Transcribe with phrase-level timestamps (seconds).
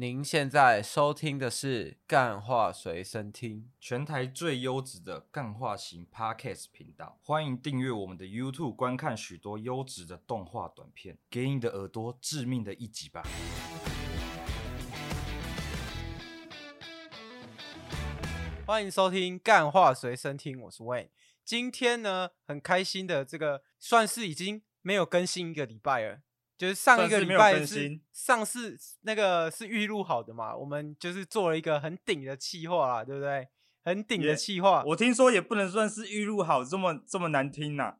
[0.00, 7.18] 您现在收听的是《干话随身听》，全台最优质的干话型 Podcast 频道。
[7.22, 13.22] 欢迎订阅我们的 YouTube，观看许多优质的动画短片，给你的耳朵致命的一击吧！
[18.66, 21.10] 欢迎收听《干话随身听》，我是 Wayne。
[21.44, 26.20] 今天呢，很开心的，这个算是已经没有更新一个礼拜了。
[26.60, 33.48] 就是上一个礼拜是上次那个是预录好的嘛，我们就是做了一个很顶的企划啦，对不对？
[33.82, 34.84] 很顶的企划。
[34.88, 37.96] 我听说也不能算是预录好，这么这么难听呐、啊。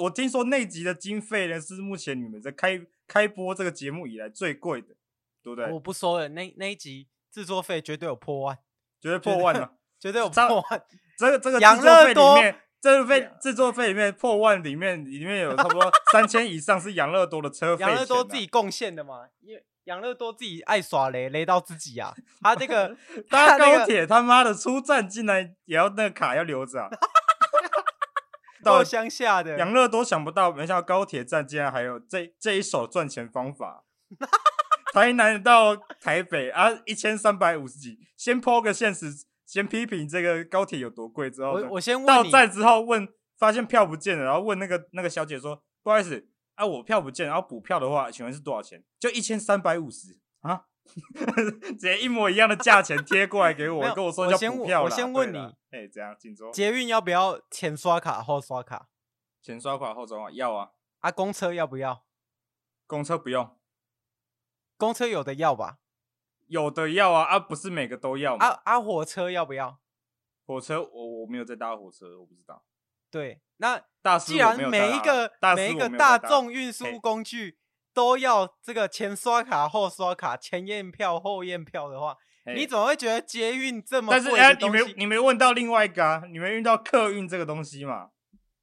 [0.00, 4.88] 我听说那集的经费呢是目前你们在开开播这个节目以来最贵的，
[5.40, 5.70] 对不对？
[5.70, 8.58] 我不说了，那那一集制作费绝对有破万，
[9.00, 10.82] 绝对破万了，绝对有破万。
[11.16, 12.60] 这个这个制作费里面。
[12.80, 22.14] 这费制作费里面破万，里面里面有差不多 三千以上是养乐多的车费，啊，养乐多自己贡献的嘛，因为养乐多自己爱耍雷，雷到自己啊。
[22.40, 22.96] 他这个
[23.28, 26.88] 搭高铁，他妈的出站竟然也要那个卡要留着，啊。
[28.64, 33.84] 到乡下的养乐多想不到，没想到高铁站竟然还有这这一手赚钱方法。
[34.92, 39.06] 台南到台北啊，一千三百五十几，先抛个现实。
[39.50, 48.84] 先批评这个高铁有多贵，之后我我先问到站之后问，发现票不见了，然后问那个那个小姐说：“不好意思，啊，我票不见，然后补票的话，请问是多少钱？
[49.00, 50.66] 就一千三百五十啊，
[51.66, 54.84] 直接一模一样的价钱贴过来给我，跟我说要补票。
[54.84, 55.38] 我先问你，
[55.72, 56.14] 哎，怎样？
[56.16, 56.48] 锦州。
[56.52, 58.88] 捷运要不要前刷卡后刷卡？
[59.42, 60.70] 前刷卡后刷卡要啊。
[61.00, 62.04] 啊，公车要不要？
[62.86, 63.50] 公车不用。
[64.76, 65.79] 公车有的要吧？
[66.50, 68.44] 有的要啊，啊不是每个都要嘛。
[68.44, 69.78] 啊啊火车要不要？
[70.44, 72.64] 火车我我没有在搭火车，我不知道。
[73.08, 73.80] 对，那
[74.18, 77.56] 既然每一个每一个大众运输工具
[77.94, 82.16] 都要这个前刷卡后刷卡，前验票后验票的话，
[82.54, 84.20] 你怎么会觉得捷运这么贵？
[84.20, 88.10] 但是哎，你没你没问到另外一个啊，你没问到客运这个东西嘛？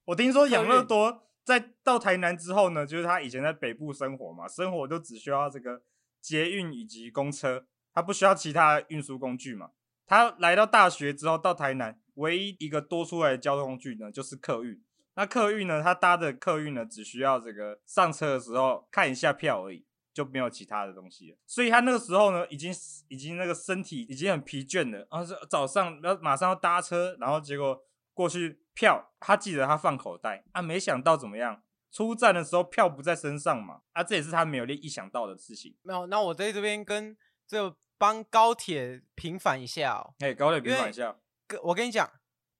[0.04, 5.82] 我听说养乐多在到台南之后呢，就是他以前在北部生活嘛，生活就只需要这个
[6.20, 7.66] 捷运以及公车。
[7.98, 9.70] 他不需要其他运输工具嘛？
[10.06, 14.80] 他来到大学之后，到台南，唯一一个多出来的交通工具呢，就是客运。
[15.16, 21.36] 那客运呢，他搭的客运呢，只需要这个上车的时候看一下票而已，就没有其他的东西了。
[21.44, 22.72] 所以他那个时候呢，已经
[23.08, 24.98] 已经那个身体已经很疲倦了。
[25.10, 27.82] 然后是早上要马上要搭车，然后结果
[28.14, 31.60] 过去票，他记得他放口袋啊，没想到怎么样？
[31.90, 33.80] 出站的时候票不在身上嘛？
[33.92, 35.76] 啊，这也是他没有意想到的事情。
[35.82, 37.76] 没有，那我在这边跟这。
[37.98, 40.14] 帮高铁平反一下哦！
[40.20, 41.18] 哎，高铁平反一下。
[41.64, 42.08] 我跟你讲，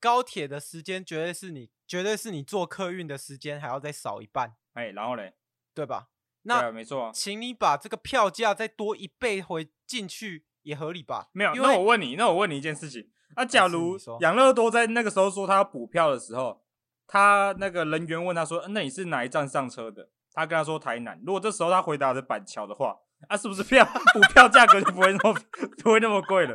[0.00, 4.56] 高铁的时间绝对是你，绝对是你坐客运的时间还要再少一半。
[4.72, 5.34] 哎，然后嘞，
[5.72, 6.08] 对吧？
[6.42, 7.12] 那啊，没错啊。
[7.14, 11.28] 请你把这个票价再多一倍回进去也合理吧？
[11.32, 11.54] 没有。
[11.54, 13.10] 那我问你，那我问你一件事情。
[13.36, 16.64] 那假如养乐多在那个时候说他要补票的时候，
[17.06, 21.20] 他那个人员问他说：“那你是哪一站上车的？”他跟他说台南。
[21.24, 22.98] 如果这时候他回答的板桥的话。
[23.26, 23.84] 啊，是不是票
[24.14, 25.40] 股票价格就不会那么
[25.82, 26.54] 不会那么贵了？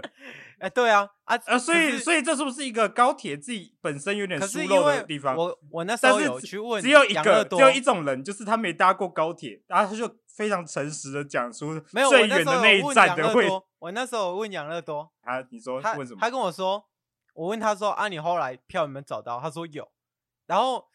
[0.59, 5.35] 哎、欸，对啊，啊，啊，所以所以这是不是一个高铁自己本身有点疏漏的地方？
[5.35, 13.45] 我我那时候有去问，只有一个，只有一种人，就是他没搭过高铁，然后他就非常诚实的讲出最远的那一站的会。
[13.79, 16.19] 我那时候问养乐多，他你说问什么？
[16.21, 16.85] 他跟我说，
[17.33, 19.41] 我问他说啊，你后来票有没有找到？
[19.41, 19.91] 他说有。
[20.47, 20.87] 然后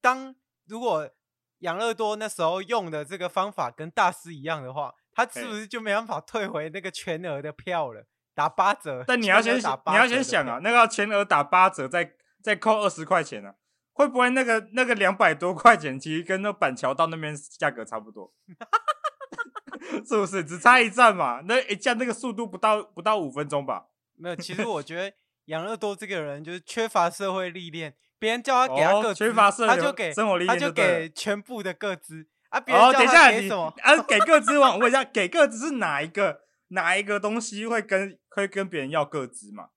[0.00, 1.10] 当如果
[1.58, 4.94] 养乐多那时候用的这个方法跟大师一样的话。
[5.16, 8.04] 他是不是就没办法退回那个全额的票了？
[8.34, 9.02] 打八折。
[9.06, 12.12] 但你要先，你要先想啊，那个全额打八折，再
[12.42, 13.54] 再扣二十块钱呢、啊？
[13.94, 18.34] 会不会那个那个两百多块钱，其实跟那板桥到那边价格差不多？
[20.06, 21.40] 是不是只差一站嘛？
[21.46, 23.86] 那一站那个速度不到不到五分钟吧？
[24.18, 25.16] 没有，其实我觉得
[25.46, 32.28] 养乐多这个人就是缺乏社会历练，别人叫他给他个缺乏社会他就给生活历练，他就给全部的个资。
[32.50, 32.60] 啊！
[32.60, 39.68] 别哦，等一下，你啊，给个资网，我问一下，给个资是哪一个哪一个东西会跟会跟别人要个资嘛？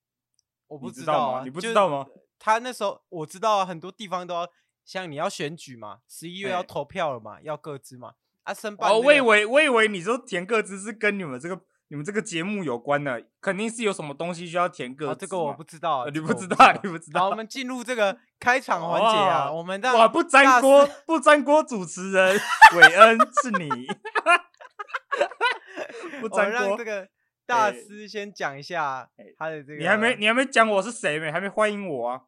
[0.68, 2.06] 我不知道啊，你不知道吗？
[2.38, 4.48] 他那时候我知道啊，很多地方都要，
[4.86, 8.14] 像你要选举嘛，十一月要投票了嘛，欸、要个资嘛。
[8.44, 11.62] 啊，申办、那个、哦，我以为我以为你说填个资是跟你们这个。
[11.92, 15.18] 你们这个节目有关的，肯定是有什么东西需要填个、哦。
[15.20, 17.22] 这个我不知道，你不知道，你不知道。
[17.22, 22.40] 好，我们进入这个开 场环节啊，我们哇，不粘锅不粘锅主持人
[22.76, 23.70] 韦恩是你，
[26.22, 26.68] 不粘锅。
[26.68, 27.08] 让这个
[27.48, 29.80] 大师先讲一下他的这个。
[29.80, 31.32] 你还没你还没讲我是谁没？
[31.32, 32.22] 还没欢迎我啊？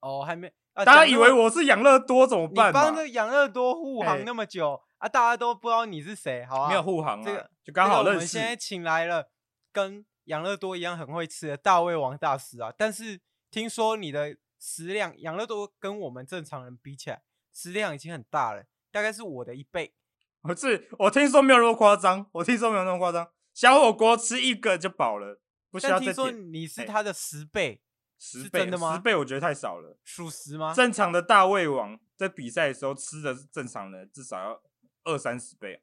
[0.00, 0.52] 哦，还没。
[0.74, 2.70] 大家以为我是养乐多怎么办？
[2.70, 4.82] 你帮着养乐多护航那么久。
[4.98, 5.08] 啊！
[5.08, 8.16] 大家都不知道你是谁，好啊，没有护航啊，这个就刚好认识。
[8.16, 9.30] 我们现在请来了
[9.72, 13.20] 跟养乐多一样很会吃的大胃王大师啊，但是
[13.50, 17.22] 听说你的食量，养乐多跟我们正常人比起来，
[17.52, 19.94] 食量已经很大了，大概是我的一倍。
[20.42, 25.40] 不是，我听说没有那么夸张，我听说没有那么夸张，小火锅吃一个就饱了，
[25.70, 27.82] 不需要再说你是他的十倍，
[28.18, 28.94] 十倍真的吗？
[28.94, 30.72] 十倍我觉得太少了，属实吗？
[30.72, 34.62] 正常的大胃王在比赛的时候吃的是正常人，至少要
[35.06, 35.82] 二三十倍。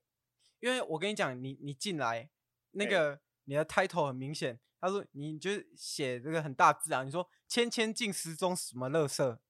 [0.59, 2.29] 因为我跟你讲，你你进来
[2.71, 9.41] 那个你的 title 很明显，他说你就写这个很大字啊，你说千千进食中什么乐色，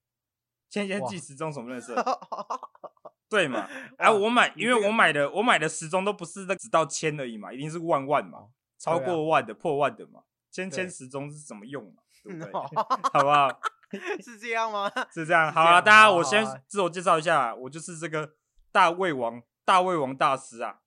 [0.70, 1.94] 千千进食中什么乐色，
[3.30, 3.68] 对嘛？
[3.98, 8.50] 哎、啊，我买，因为我买的我买的时钟都不是那只到千而已嘛，一定是万万嘛，
[8.80, 12.02] 超过万的、啊、破万的嘛，千千时钟是怎么用嘛？
[12.24, 12.52] 对不对？
[13.14, 13.62] 好不好？
[14.24, 14.90] 是这样吗？
[15.14, 15.52] 是这样。
[15.54, 18.36] 好啊，大家，我先自我介绍一下，我就是这个
[18.72, 20.80] 大胃王，大胃王大师啊。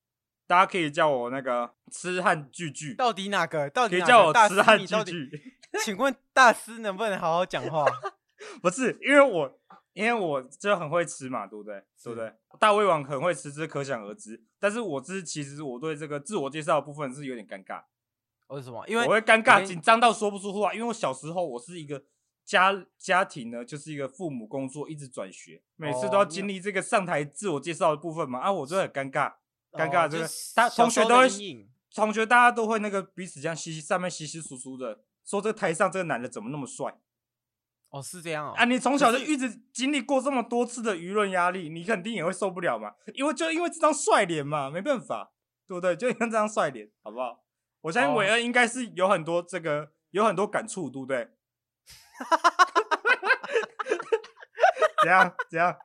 [0.48, 3.68] 大家可以叫我那个痴汉巨巨，到底哪个？
[3.70, 5.58] 到底可以叫我痴汉巨巨？
[5.84, 7.84] 请问大师能不能好好讲话？
[8.62, 9.58] 不是，因为我
[9.92, 11.82] 因为我就很会吃嘛，对不对？
[12.00, 12.32] 对不对？
[12.60, 14.40] 大胃王很会吃，这可想而知。
[14.60, 17.82] 但是我这其实我对这个自我介绍的部分是有点尴尬。
[18.46, 18.86] 为什么？
[18.86, 20.72] 因为我会尴尬、紧张到说不出话。
[20.72, 22.04] 因为我小时候我是一个
[22.46, 28.38] 家家庭呢，就是一个父母工作一直转学，每次都要经历这个上台自我介绍的部分嘛。
[28.38, 29.34] 啊，我真的很尴尬。
[29.72, 31.28] 尴尬，这个大同学都会，
[31.94, 36.96] 同学大家都会那个彼此这样嘻嘻上面稀稀疏疏的说，这个台上这个男的怎么那么帅？
[37.90, 38.54] 哦，是这样哦。
[38.56, 42.94] 啊，你从小就一直经历过这么多次的舆论压力，你肯定也会受不了嘛。
[43.14, 45.32] 因为就因为这张帅脸嘛，没办法，
[45.66, 45.94] 对不对？
[45.94, 47.44] 就因为这张帅脸，好不好？
[47.82, 51.28] 我相信伟恩应该是有很多这个有很多感触，对不对？
[55.02, 55.34] 怎样？
[55.48, 55.76] 怎样？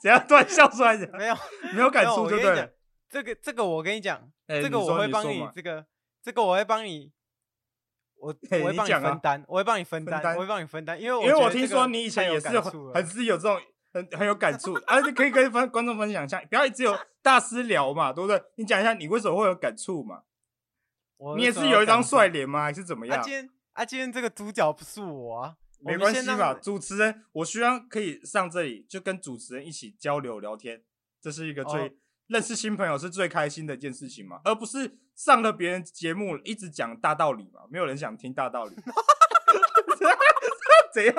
[0.00, 0.26] 怎样？
[0.26, 0.96] 突然笑出来？
[0.96, 1.36] 没有，
[1.74, 2.72] 没有感触，对不对？
[3.08, 5.86] 这个这个我跟你讲，欸、这个我会帮你，你，这个
[6.22, 7.12] 这个我会帮你，
[8.16, 12.48] 我我会帮你分担，我会帮你分担，我会帮你分担，因为因为我听说你以前也是
[12.92, 13.58] 很是有这种
[13.92, 18.42] 很很有感触，而且可以跟分观众分享一下，不要只有 大师聊嘛，对不对？
[18.56, 20.22] 你讲一下你为什么会有感触嘛？
[21.36, 22.64] 你也是有一张帅脸吗？
[22.64, 23.18] 还是怎么样？
[23.18, 30.82] 啊，今天啊，今天这个主角不是我啊，没关系吧，主持人，我希望可以上这里就跟主持人一起交流聊天，
[31.20, 31.88] 这是一个最。
[31.88, 31.90] 哦
[32.28, 38.74] 认识新朋友是最开心的一件事情嘛，而不是上了别人节目一直讲大道理嘛，没有人想听大道理。
[40.92, 41.14] 怎样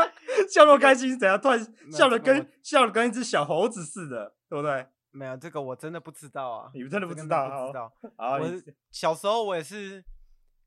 [0.49, 1.17] 笑那么开心？
[1.17, 4.85] 怎样突然笑的跟笑的跟一只小猴子似的，对不对？
[5.11, 7.67] 没有这个我真的不知道啊，你们真的不知道？
[7.67, 7.93] 不知道。
[8.17, 8.61] 啊，我
[8.91, 10.03] 小时候我也是，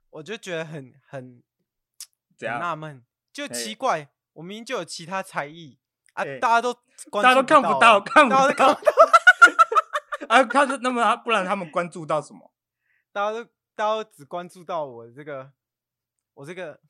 [0.08, 1.42] 我就觉得很很
[2.40, 5.78] 怎样纳闷，就奇怪，我明明就有其他才艺
[6.14, 6.72] 啊，欸、大家都
[7.12, 8.80] 大家都看不到， 看不到。
[10.26, 12.50] 啊，看是那么他不然他们关注到什么？
[13.12, 13.44] 大家都
[13.74, 15.52] 大家都只关注到我这个，
[16.32, 16.80] 我这个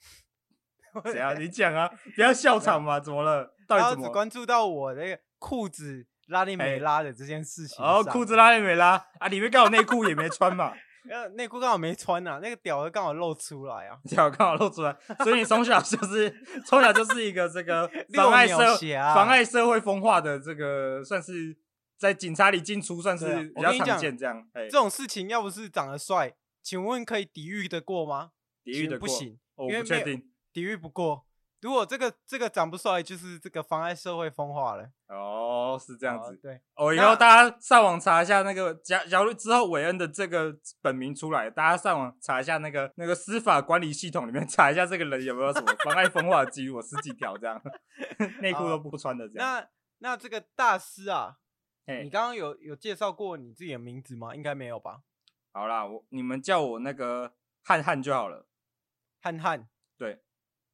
[1.04, 1.34] 怎样？
[1.40, 3.00] 你讲啊，不要笑场嘛？
[3.00, 3.52] 怎么了？
[3.66, 4.06] 到底怎么？
[4.06, 7.84] 只关注到我那个裤子拉链没拉的这件事情。
[7.84, 9.26] 哦，裤子拉链没拉啊？
[9.26, 10.72] 里面刚好内裤也没穿嘛？
[11.08, 16.34] 呃，内裤刚好没穿呐，那个屌刚好露出来啊，屌刚好露出来，所以你从小就是
[16.66, 18.76] 从小就是一个这个 妨碍社
[19.14, 21.56] 妨碍社会风化的这个算是。
[22.00, 24.42] 在警察里进出算是比较常见，这样。
[24.54, 28.30] 这种事情要不是长得帅，请问可以抵御得过吗？
[28.64, 29.06] 抵御得过？
[29.06, 30.26] 不行，我不确定。
[30.50, 31.26] 抵御不过。
[31.60, 34.90] 如果这个这个长不帅，就是这个妨碍社会风化了。
[35.08, 36.36] 哦，是这样子。
[36.36, 36.60] 对。
[36.74, 47.60] 哦，以后大家上网查一下那个假假如之后韦恩的这个本名出来，大家上网查一下那个那个司法管理系统里面 查一下这个人有没有什么妨碍风化的记录，十几条这样，
[48.40, 49.46] 内裤都不穿的这样。
[49.46, 51.36] 那那这个大师啊。
[52.04, 54.32] 你刚刚有有介绍过你自己的名字吗？
[54.32, 55.00] 应该没有吧。
[55.50, 57.32] 好啦，我你们叫我那个
[57.64, 58.46] 汉汉就好了。
[59.20, 60.22] 汉汉，对，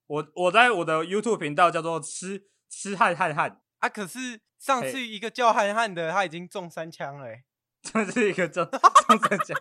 [0.07, 3.89] 我我在我的 YouTube 频道叫做吃吃汉汉汉啊。
[3.89, 7.29] 可是上次一个叫汉汉的他已经中三枪了，
[7.83, 9.57] 这是一个中中三枪。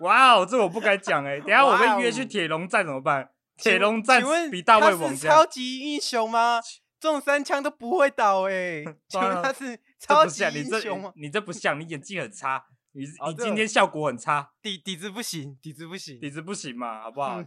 [0.00, 1.38] 哇哦，这我不敢讲哎。
[1.40, 3.30] 等下我被约去铁笼战怎么办？
[3.56, 5.30] 铁笼战比大胃王强。
[5.30, 6.60] 超级英雄吗？
[6.98, 8.84] 中三枪都不会倒哎。
[9.08, 9.78] 请问他是？
[9.98, 11.12] 超级英雄吗？
[11.16, 17.42] 你这不像，你演技很差，你你今天效果很差，底底子不行，底子不行，底子不行嘛，好不 好？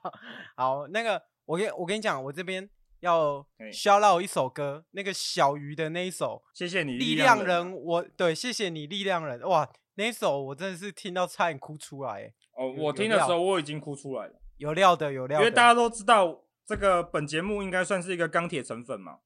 [0.54, 2.68] 好，那个我跟我跟你讲，我这边
[3.00, 19.18] 要 shout out 一首歌，那个小鱼的那一首，谢谢你力量人，我对，谢谢你力量人，哇，那一首我真的是听到差点哭出来，哦，我听的时候我已经哭出来了，有料的有料的，因为大家都知道这个本节目应该算是一个钢铁成粉嘛。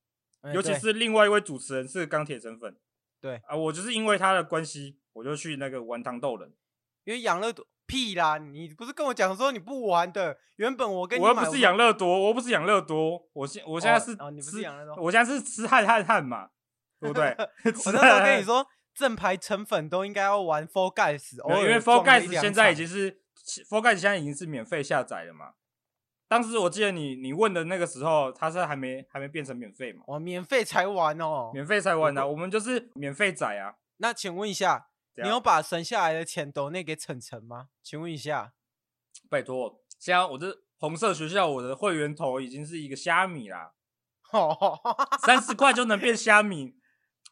[0.54, 2.76] 尤其是另外一位主持人是钢铁成粉，
[3.20, 3.42] 对。
[3.48, 6.54] 啊，我就是因为他的关系，我就去那个玩糖豆人，
[7.02, 8.38] 因为养乐多屁啦！
[8.38, 10.38] 你不是跟我讲说你不玩的？
[10.56, 16.50] 原本我跟你我又不是养乐多，我又不是养乐多，我现我现在是哦，你不是养乐多，我现在是吃汉汉汉嘛，
[17.00, 17.28] 对不对？
[17.86, 23.20] 我那时候跟你说，正牌成粉都应该要玩 Fall Guys，因为 Guys 现在已经是
[23.68, 25.52] Guys 现在已经是免费下载了嘛。
[26.28, 30.02] 当时我记得你你问的那个时候，它是还没还没变成免费嘛？
[30.06, 33.76] 哦，免费才玩哦，免费才玩的，我们就是免费仔啊。
[33.96, 34.87] 那请问一下，
[35.24, 37.68] 你有把省下来的钱抖那给晨晨吗？
[37.82, 38.52] 请问一下。
[39.28, 43.72] 拜托，现在我这红色学校，我的会员头已经是一个虾米啦，
[45.20, 46.76] 三十块就能变虾米，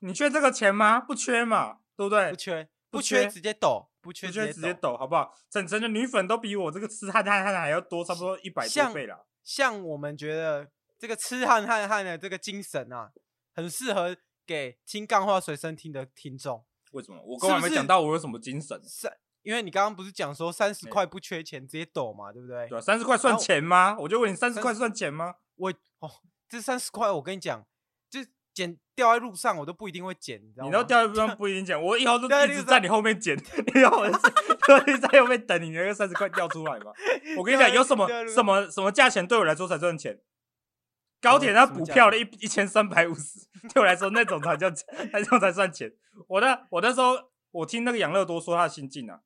[0.01, 1.01] 你缺这个钱吗？
[1.01, 2.31] 不缺嘛，对不对？
[2.31, 5.33] 不缺，不缺直接抖，不缺直接抖，好不好？
[5.51, 9.27] 晨晨的女粉都比我这个痴汉汉汉还要多，差不多一百多倍了。
[9.45, 13.13] 像我们觉得这个痴汉汉汉的这个精神啊，
[13.55, 16.67] 很适合给听干话随身听的听众。
[16.97, 17.21] 为什么？
[17.25, 18.81] 我刚刚没讲到我有什么精神。
[18.85, 19.13] 三。
[19.43, 22.67] 因为你刚刚不是讲说三十块不缺钱，直接抖嘛，对不对？
[22.69, 23.97] 对，三十块算钱吗？
[24.01, 25.35] 我就问你，三十块算钱吗？
[25.55, 26.11] 我哦，
[26.49, 27.65] 这三十块，我跟你讲，
[28.11, 28.21] 就
[28.53, 30.71] 捡掉在路上，我都不一定会捡，你知道吗？
[30.71, 33.37] 你都掉在路上 不一定捡，我以后都一直在你后面捡，
[33.77, 36.91] 以后我就在后面等你那个三十块掉出来嘛。
[37.39, 40.19] 我跟你讲，有什么什么什么价钱对我来说才赚钱？
[41.21, 43.41] 高铁它补票的一一千三百五十，
[43.73, 44.69] 对我来说那种才叫
[45.13, 45.93] 那种才算钱。
[46.29, 47.15] 我那我那时候
[47.51, 49.21] 我听那个养乐多说他的心境啊。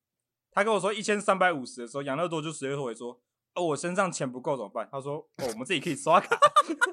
[0.52, 3.20] 他跟我说一千三百五十的时候，养乐多就直接回说
[3.54, 6.36] ：“哦，我身上钱不够怎么办？”他说：“哦，我们自己可以刷卡。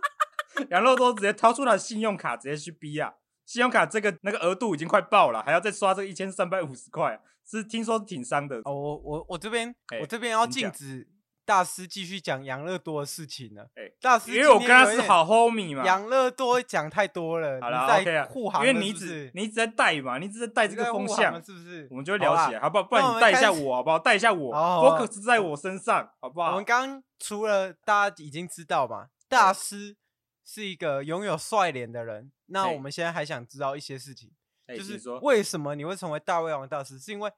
[0.70, 3.14] ”养乐多直接掏出他的信用卡，直接去逼啊！
[3.48, 8.58] 信用卡这个那个额度已经快爆了，还要再刷这个一千三百五十块，是听说挺伤的。
[8.58, 11.08] 哦，我我我这边、欸、我这边要禁止。
[11.48, 13.70] 大师继续讲养乐多的事情了。
[13.76, 15.86] 哎，大师，因为我跟他是好 homie 嘛。
[15.86, 18.28] 养乐多讲太多了，好了，OK 啊。
[18.60, 21.88] 因为你只你一直在带嘛，你一直在带这个风向，是不是？
[21.90, 22.84] 我们就会聊起来，好不好？
[22.84, 23.98] 不然你带一下我，好不好？
[23.98, 26.50] 带一下我，focus 在我身上，好不好？
[26.50, 29.96] 我们刚除了大家已经知道嘛，大师
[30.44, 32.30] 是一个拥有帅脸的人。
[32.48, 34.30] 那我们现在还想知道一些事情，
[34.68, 37.00] 就是为什么你会成为大胃王大师？
[37.00, 37.32] 是因为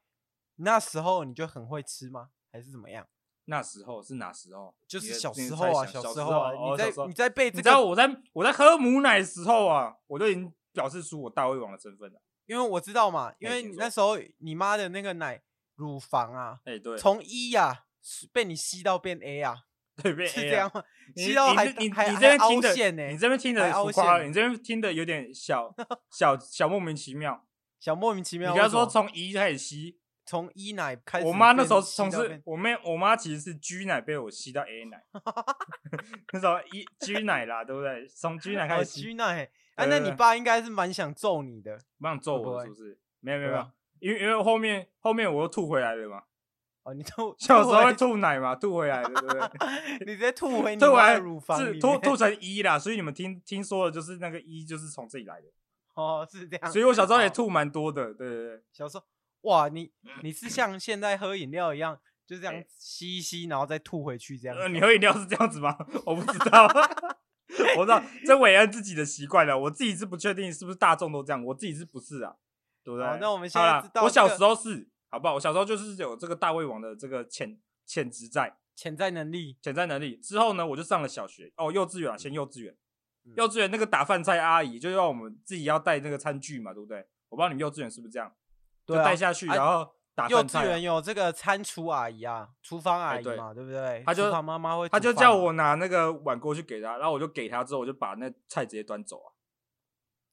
[0.55, 2.29] 那时候你就很会吃吗？
[2.51, 3.05] 还是怎么样？
[3.49, 4.73] 那时候是哪时候？
[4.87, 6.51] 就是小时候啊，小时候啊。
[6.53, 12.21] 你在你在背这个，你知道我在我在喝母奶的时候啊，我就已经表示出我大胃王的身份了。
[12.45, 15.41] 因为我知道嘛，因为那时候你妈的那个奶
[15.75, 17.85] 乳房啊，哎对，从一呀
[18.31, 19.57] 被你吸到变 A 啊，
[20.01, 20.83] 对，变 A 是这样吗？
[21.15, 25.73] 吸到还你还你这边听的，你这边听的浮夸了，你这边听的有点小
[26.11, 27.45] 小小莫名其妙，
[27.79, 28.53] 小莫名其妙。
[28.53, 29.98] 你刚说从一开始吸。
[30.29, 35.03] 从一奶开始，我妈那时候从是，我妹我妈其实是 G 奶被我吸到 A 奶
[36.31, 38.07] 那时候 E G 奶啦，对不对？
[38.07, 39.01] 从 G 奶开始吸。
[39.01, 42.99] G 奶，啊，那你爸应该是蛮想揍你的，蛮想揍我，是不是？
[43.21, 43.71] 没有没有没有，
[44.01, 46.21] 因为因为后面后面我又吐回来了嘛。
[46.83, 49.41] 哦，你吐，小时候会吐奶嘛，吐回来的，对不对？
[50.05, 55.47] 你直接吐回你的乳房，是吐吐成一啦，所以你们听听说的就是那个一就是从这里来的。
[55.95, 56.71] 哦，是这样。
[56.71, 59.03] 所以我小时候也吐蛮多的，对对对，小时候。
[59.41, 59.91] 哇，你
[60.23, 64.57] 你是像现在喝饮料一样，就这样吸一吸，然后再吐回去这样。
[64.57, 65.77] 呃，你喝饮料是这样子吗？
[66.05, 66.67] 我不知道，
[67.77, 72.35] 我知道这伟恩自己的习惯了，我自己是不确定是不是大众都这样，我自己是不是啊？
[72.83, 73.05] 对不对？
[73.19, 75.35] 那我们现在知道，我小时候是，好不好？
[75.35, 80.15] 我小时候就是有这个大胃王的这个潜潜质在，潜在能力，潜在能力。
[80.17, 82.75] 之后呢，我就上了小学，哦，幼稚园啊，先幼稚园，
[83.35, 87.05] 幼稚园那个打饭菜阿姨就要我们自己要带那个餐具嘛，对不对？
[87.29, 88.33] 我不知道你们幼稚园是不是这样。
[88.95, 90.27] 就带下去，然后打。
[90.27, 94.03] 幼稚园有这个餐厨阿姨啊，厨房阿姨嘛，对不对？
[94.05, 99.31] 他就厨房妈妈会，他就叫我拿那个碗过去给他，然后我就给他之后，我就把那菜直接端走啊。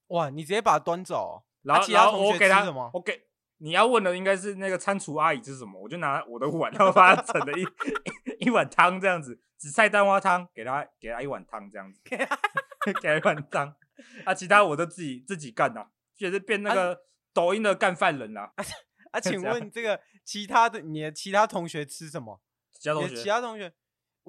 [0.08, 1.44] 哇，你直接把它端走？
[1.62, 2.90] 然后然后我给他什么？
[2.94, 5.80] 我给你要问的应该是那个餐厨阿姨是什么？
[5.80, 13.72] 我就拿我的碗，然后把它盛了一一碗汤这样子，紫菜蛋花汤，给他给他一碗汤这样子， 给他一碗汤。
[14.24, 15.86] 啊，其他我都自己自己干的，
[16.16, 17.06] 就是变那个。
[17.36, 18.50] 抖音的干饭人啦，
[19.10, 22.40] 啊， 请问这个其他的你的其他同学吃什么？
[22.72, 23.72] 其他同学，其他同学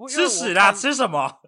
[0.09, 0.73] 吃屎啦！
[0.73, 1.39] 吃什么？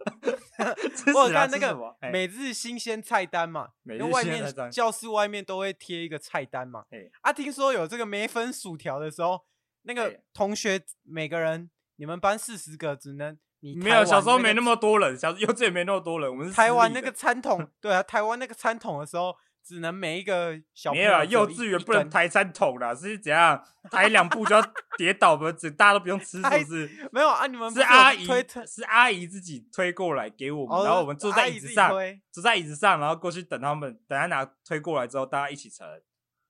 [1.14, 1.78] 我看那个
[2.12, 6.86] 每日新鲜菜单嘛，因为外面教室外面都会贴一个菜单嘛。
[7.22, 9.46] 啊，听说有这个梅粉薯条的时候，
[9.82, 19.36] 那个同学每个人，你们班四十个只能你没有小时候没那么多人，小幼稚园没那么多人，我们是台湾那个餐 桶，对啊，台湾那个餐桶的时候。
[19.70, 23.64] 只能每一个小朋友没有啊，幼稚园不能抬三桶啦，是怎样？
[23.92, 25.52] 抬两步就要跌倒吗？
[25.52, 27.10] 这大家都不用吃，是不是？
[27.12, 31.92] 没有啊，你们是阿姨推，是阿姨自己推过来给我们，然后我们坐在椅子上，
[32.32, 35.88] 坐在椅子上，然后过去等他们，等他拿推过来之后，大家一起盛。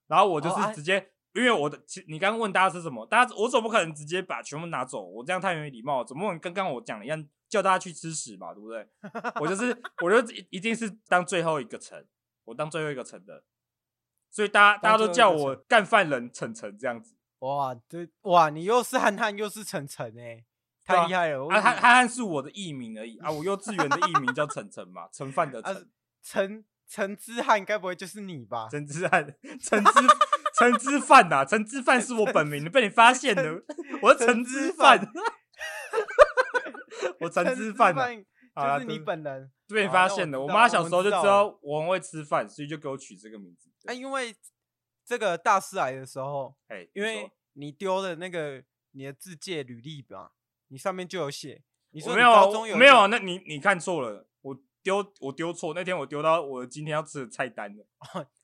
[0.08, 3.04] 然后我就是直接因为我的，其你刚刚问大家吃什么？
[3.04, 6.02] 大家我总不可能直接把全部拿走，我这样太没礼貌。
[6.02, 8.88] 怎么可能跟刚刚我讲的一样，叫大家去吃屎嘛，对不对？
[9.40, 12.04] 我就是，我就一定是当最后一个成，
[12.50, 13.44] 我当最后一个成的，
[14.30, 17.14] 所以大家大家都叫我干饭人晨晨这样子。
[17.38, 20.44] 哇，这哇，你又是汉汉又是晨晨哎，
[20.84, 21.46] 太厉害了！
[21.48, 25.88] 啊，汉汉汉是我的艺名而已啊，我幼稚园的艺名叫晨晨嘛，盛饭的 晨，
[26.22, 28.68] 陈陈之汉该不会就是你吧？
[28.70, 29.92] 陈之汉，陈之。
[30.58, 33.62] 陈之范呐，陈之范是我本名，被你发现了。
[34.02, 35.00] 我是陈之范，
[37.20, 37.94] 我陈之范
[38.56, 40.40] 就是你本人被发现的。
[40.40, 43.70] 我妈小时候就知道我很会吃饭，所以就给我取这个名字。
[43.86, 44.34] 啊，因为
[45.04, 50.32] 这个大师来的时候，哎，因为你丢的那个你的自介履历吧，
[50.68, 53.06] 你上面就有写，你说你高中有没有？
[53.06, 57.86] 那你你看错了，我丢我丢错，那天我丢到我今天要吃的菜单了。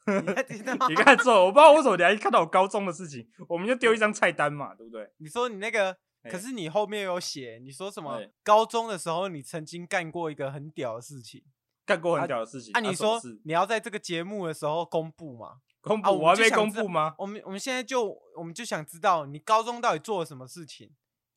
[0.88, 5.10] 你看错，我不知道为什么你还看到我高中的事情，我们就丢一张菜单嘛，对不对？
[5.18, 5.96] 你说你那个，
[6.30, 8.20] 可是你后面有写，你说什么？
[8.42, 11.42] 高中的时候你曾经干过一个很屌的事情，
[11.84, 12.72] 干过很屌的事情。
[12.74, 15.60] 啊，你说你要在这个节目的时候公布吗？
[15.80, 17.14] 公布，我还没公布吗？
[17.18, 20.90] 我们我们现在就我们就想知道你高中到底做了什么事情？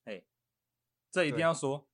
[0.05, 0.23] 哎，
[1.11, 1.87] 这一定要说，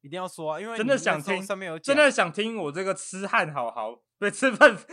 [0.00, 4.02] 一定要说啊，因为真的想听，上面有真的想听我这个痴汉好好。
[4.18, 4.84] 对，吃饭吃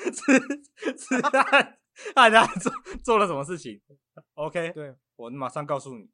[0.95, 1.79] 吃饭，
[2.15, 2.71] 大 家做
[3.03, 3.81] 做了什么事情？
[4.35, 6.09] OK，对，我马上告诉你，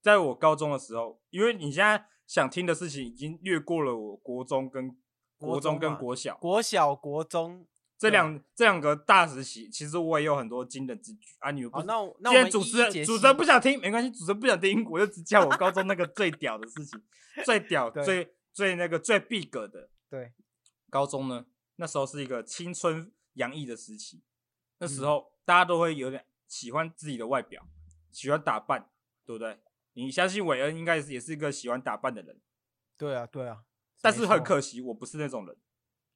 [0.00, 4.96] 在我高中的时候，因为你现在想听的事情已经越过了我国中跟
[5.36, 7.66] 国中跟国小，国小国中
[7.98, 11.50] 这两这两个大时期，其实我也有很多惊人之举啊！
[11.50, 17.02] 你们不，那那今天主持人主持人不想听没关系，主持人不想听，我就只讲我高中那个最屌的事情，
[17.44, 20.32] 最屌最最那个最 big 的，对，
[20.88, 21.46] 高中呢。
[21.76, 24.22] 那时候是一个青春洋溢的时期，
[24.78, 27.66] 那时候大家都会有点喜欢自己的外表，
[28.10, 28.90] 喜欢打扮，
[29.24, 29.58] 对不对？
[29.94, 32.40] 你相信韦恩应该也是一个喜欢打扮的人。
[32.96, 33.62] 对啊，对啊。
[34.00, 35.56] 但是很可惜，我不是那种人。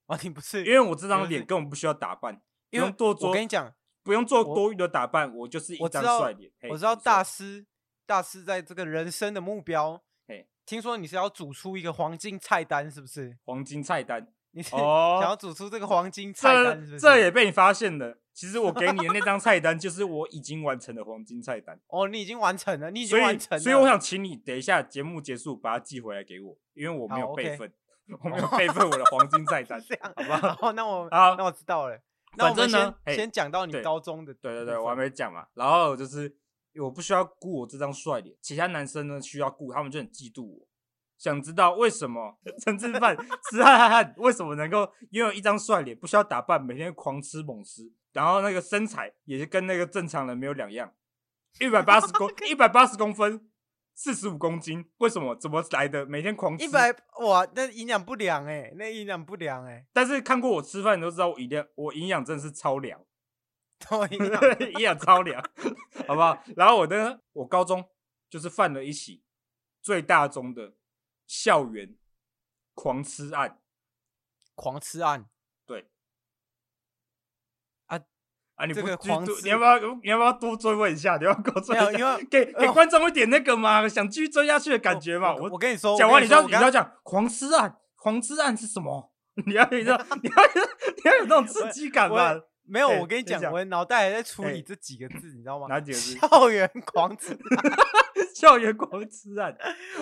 [0.07, 0.65] 啊，你不是？
[0.65, 3.29] 因为我这张脸根本不需要打扮，不用多做。
[3.29, 6.51] 我跟你讲，不用做多余的打扮，我就是一张帅脸。
[6.71, 7.67] 我知道大师，
[8.07, 10.03] 大师在这个人生的目标。
[10.27, 13.39] 嘿，听说你是要煮出一个黄金菜单，是不是？
[13.45, 14.33] 黄金菜单。
[14.53, 14.79] 你是想
[15.23, 17.01] 要煮出这个黄金菜单是不是？
[17.01, 18.19] 这也被你发现了。
[18.35, 21.79] 其实我给你的那张菜单，就是我已经完成的黄金菜单。
[21.87, 23.59] 哦，你已经完成了，你已经完成了。
[23.61, 27.73] 所以，所以我想请你等一下节目结束，把它寄回来给我，因为我没有备份，
[28.25, 30.33] 我没有备份我的黄金菜单， 这样好不
[30.67, 30.73] 好？
[30.73, 31.97] 那我好，那我知道了。
[32.37, 34.35] 反正呢，先讲到你高中的。
[34.35, 35.47] 对对对，我还没讲嘛。
[35.55, 36.37] 然后就是
[36.83, 40.67] 我不需要顾我这张帅脸，其他男生呢需要顾，他们就很嫉妒我。
[41.17, 43.17] 想知道为什么陈志范
[43.49, 50.95] 痴汉汉汉为什么能够拥有一张帅脸，不需要打扮，每天狂吃猛吃，然后那个身材也是跟那个正常人没有两样，
[51.61, 53.51] 一百八十 公一百八十公分，
[53.95, 55.37] 四十五公斤，为什么？
[55.37, 56.07] 怎么来的？
[56.07, 59.87] 每天狂吃，一百哇，那营养不良哎、欸，那营养不良哎、欸。
[59.93, 63.05] 但是看过我吃饭，你都知道我营养，我营养真的是超良，
[63.79, 65.43] 超营养，营养超良，
[66.09, 66.43] 好不好？
[66.57, 67.85] 然后我的我高中
[68.31, 69.23] 就是犯了一起
[69.83, 70.75] 最大宗的。
[71.27, 71.97] 校园
[72.75, 73.59] 狂吃案，
[74.55, 75.31] 狂吃案，
[75.65, 75.89] 对，
[78.57, 78.67] 啊啊！
[78.67, 79.79] 你不这个狂，你要不要？
[80.03, 81.17] 你要不要多追问一下？
[81.17, 85.35] 你要给我追一下，给给观众一点那个嘛，想继续追下去的感觉嘛。
[85.35, 89.13] 我我跟你说，讲完你知道你要讲 狂吃案，狂吃案是什么？
[89.47, 92.41] 你要你知道你要你要有那种 刺激感嘛？
[92.67, 95.67] 没有，我跟你讲，我脑袋还在处理这几个字，你知道吗？
[95.69, 96.17] 哪几个字？
[96.17, 97.37] 校园狂吃。
[98.35, 99.55] 校园狂吃案，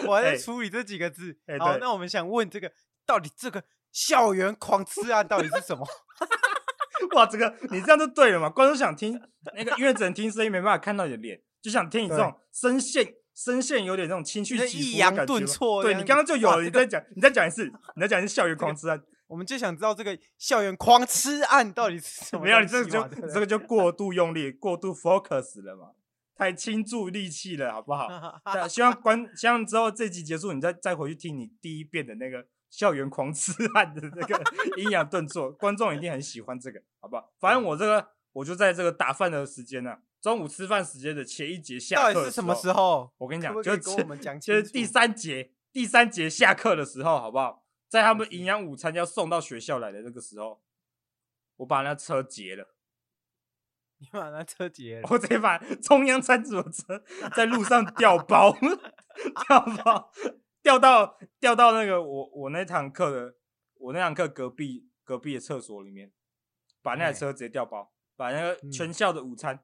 [0.06, 1.36] 我还在处理这几个字。
[1.46, 2.70] 欸、好，那我们想问这个，
[3.04, 5.84] 到底这个校园狂吃案到底是什么？
[7.14, 8.48] 哇，这个你这样就对了嘛？
[8.48, 9.20] 观众想听
[9.54, 14.78] 那个，因为只能听声音，没办法看到你的脸，就想听你这种声线，声线有点那种情绪起伏的感觉。
[14.78, 17.64] 抑扬顿挫，对你刚刚就有了，你再讲，你再讲一次，
[17.96, 22.44] 你再讲一次校园狂吃案，我们就想知道这个校园狂吃案到底是什么？
[22.44, 25.92] 没有，你这个就这个就过度用力，过度 focus 了嘛。
[26.34, 28.08] 太倾注力气了，好不好？
[28.66, 34.42] 希望观，希望之后这集结束，你再再回去听你第一遍的那个校园狂吃 案的那个
[34.80, 37.30] 阴阳顿挫，观众一定很喜欢这个，好不好？
[37.38, 43.12] 反正我这个，我就在这个打饭的时间呢、啊，中午吃饭时间的前一节下课，到底是什么时候？
[43.18, 47.62] 我跟你讲，可可跟我们讲就是第三节，第三节下课的时候，好不好？
[47.88, 50.62] 在他们营养午餐要送到学校来的那个时候，
[51.56, 52.74] 我把那车截了。
[54.02, 57.04] 你把那车截了，我直接把中央餐桌车
[57.36, 58.50] 在路上掉包，
[59.46, 60.10] 掉包
[60.62, 63.34] 掉到掉到那个我我那堂课的
[63.74, 66.12] 我那堂课隔壁隔壁的厕所里面，
[66.80, 69.58] 把那台车直接掉包，把那个全校的午餐，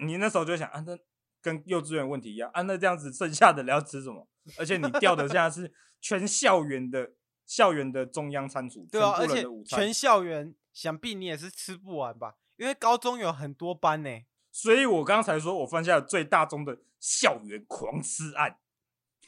[0.00, 0.98] 你那时候就想啊，那
[1.40, 2.62] 跟幼稚园问题一样啊。
[2.62, 4.26] 那这样子剩下的你要吃什么？
[4.58, 7.12] 而且你掉的现在是全校园的
[7.46, 12.34] 校园的中央餐厨， 对啊，而且全校园想必你也是吃不完吧？
[12.56, 14.10] 因为高中有很多班呢。
[14.50, 18.58] 所以我刚才说我犯下了最大宗的校园狂吃案。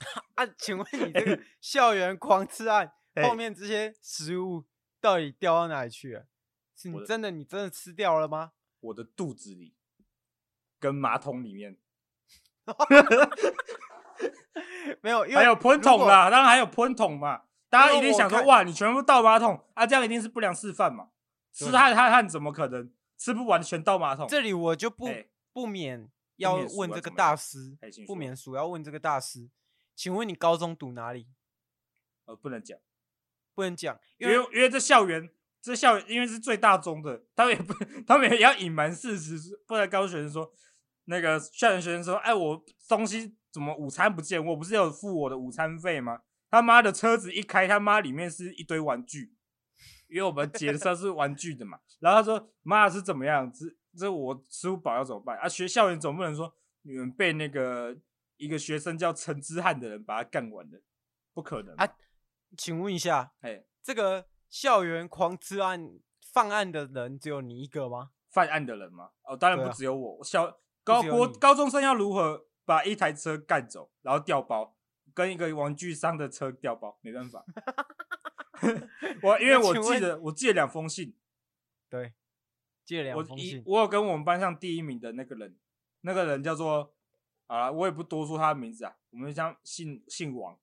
[0.36, 4.64] 啊，请问你这个 校园狂吃案后面这些食物
[5.00, 6.26] 到底掉到哪里去了？
[6.74, 8.52] 是你真的你真的吃掉了吗？
[8.80, 9.74] 我的肚子里
[10.78, 11.76] 跟马桶里面
[15.00, 17.42] 没有，还有喷桶啦，当然还有喷桶嘛。
[17.68, 21.08] 大家一定想说，哇，你全部倒马桶啊，这样一定是不良示范嘛？
[21.52, 24.26] 吃汉汉汉怎么可能吃不完全倒马桶？
[24.28, 25.08] 这里我就不
[25.52, 29.48] 不免要问这个大师，不免俗要问这个大师，
[29.94, 31.26] 请问你高中读哪里？
[32.24, 32.78] 呃，不能讲，
[33.54, 35.30] 不能讲，因为因为这校园。
[35.64, 37.72] 这校园因为是最大宗的，他们也不，
[38.04, 40.52] 他们也要隐瞒事实，不能告诉学生说，
[41.04, 44.44] 那个校园学生说，哎，我东西怎么午餐不见？
[44.44, 46.22] 我不是有付我的午餐费吗？
[46.50, 49.36] 他妈的车子一开，他妈里面是一堆玩具，
[50.08, 51.78] 因为我们结车是玩具的嘛。
[52.00, 53.48] 然后他说，妈的是怎么样？
[53.52, 55.38] 这这我吃不饱要怎么办？
[55.38, 56.52] 啊，学校园总不能说
[56.82, 57.96] 你们被那个
[58.36, 60.82] 一个学生叫陈之汉的人把他干完了，
[61.32, 61.96] 不可能啊？
[62.56, 64.26] 请问一下，哎，这个。
[64.52, 68.10] 校园狂吃案犯案的人只有你一个吗？
[68.28, 69.12] 犯案的人吗？
[69.22, 70.20] 哦，当然不只有我。
[70.20, 74.76] 啊、小高国高中生要如何把一台车干走，然后调包，
[75.14, 77.42] 跟一个玩具商的车调包，没办法。
[79.22, 81.16] 我因为我记得我寄了两封信，
[81.88, 82.12] 对，
[82.84, 83.62] 寄了两封信。
[83.64, 85.56] 我，我有跟我们班上第一名的那个人，
[86.02, 86.94] 那个人叫做
[87.56, 90.58] 啊，我也不多说他的名字啊，我们叫姓姓王，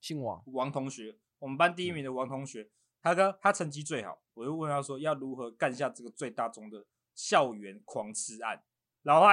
[0.00, 2.62] 姓王，王同学，我们班第一名的王同学。
[2.62, 8.60] 嗯他哥他成绩最好，我就问他说要如何干下这个最大宗的校园狂吃案，
[9.04, 9.24] 然后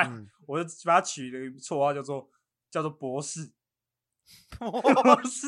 [0.46, 2.30] 我就把他取了一个绰号叫做
[2.70, 3.52] 叫做博士，
[4.60, 5.48] 博士，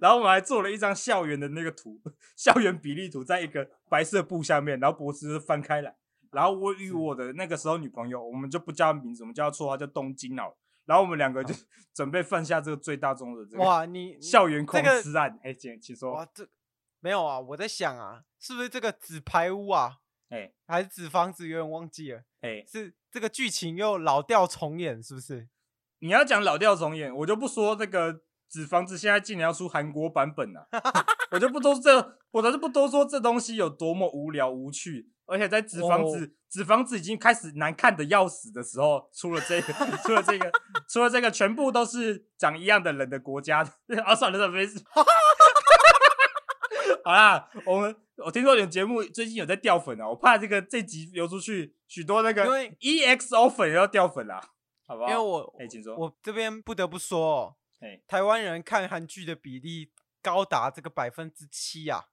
[0.00, 2.00] 然后我们还做了一张校园的那个图，
[2.36, 5.94] 校园比例图，在一个白色布下面，然后博士就翻开来，
[6.32, 10.56] 然后我与我的那个时候女朋友，我们就不叫名字，我们叫她绰号叫东京脑，
[10.88, 11.54] 然后我们两个就
[11.92, 16.48] 准备犯下这个最大宗的这个哇，你校园狂吃案，哎，请请说，哇这。
[17.00, 19.98] 没有啊，我在想啊，是不是这个纸牌屋啊？
[20.30, 21.46] 哎、欸，还是纸房子？
[21.46, 22.20] 有点忘记了。
[22.40, 25.48] 哎、欸，是这个剧情又老调重演，是不是？
[25.98, 30.68] 你要讲老调重演，我就不说这个纸房子现在竟然要出韩国版本了，
[31.30, 35.10] 我就不多这，我倒是不多说这东西有多么无聊无趣。
[35.28, 40.50] 而且在纸房子，纸、哦、房子已经开始难看的要死的时候，出了这个， 出了这个，
[40.88, 43.58] 出了这个，全部都是长一样的人的国家。
[44.04, 44.82] 啊，算了，算了，没事。
[47.04, 52.44] 好啦，我们我听说你们节目最近有在掉粉啊，我怕这个这集流出去，许多那个
[52.80, 54.40] EXO 粉也要掉粉啦，
[54.86, 55.10] 好不好？
[55.10, 59.90] 因为我，哎，请说，我这边不得不说哦，哎，台湾人看韩剧的比例
[60.22, 62.06] 高达这个百分之七啊，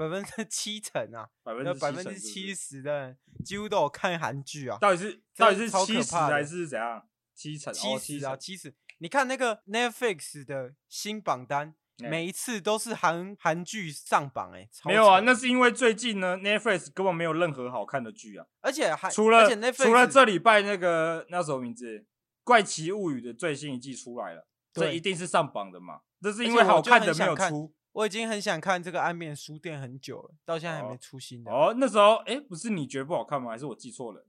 [0.00, 7.06] 百分之七成啊，百分之百分之七十的人几乎都有看韩剧啊，到底是到底是七十还是怎样？
[7.34, 11.74] 七成，七十啊，七十，你看那个 Netflix 的新榜单。
[12.08, 21.98] 每一次都是韩韩剧上榜哎、欸，没有啊，那是因为最近呢，Netflix 根本没有任何好看的剧啊，而且还除了除了这礼拜那个那什么名字
[22.42, 26.00] 《怪奇物语》的最新一季出来了，这一定是上榜的嘛？
[26.22, 27.74] 这是因为好看的没有出。
[27.92, 31.50] 我已经很想看这个《安眠书店》很久了，到现在还没出新的。
[31.50, 33.50] 哦，那时候哎、欸，不是你觉得不好看吗？
[33.50, 34.26] 还是我记错了？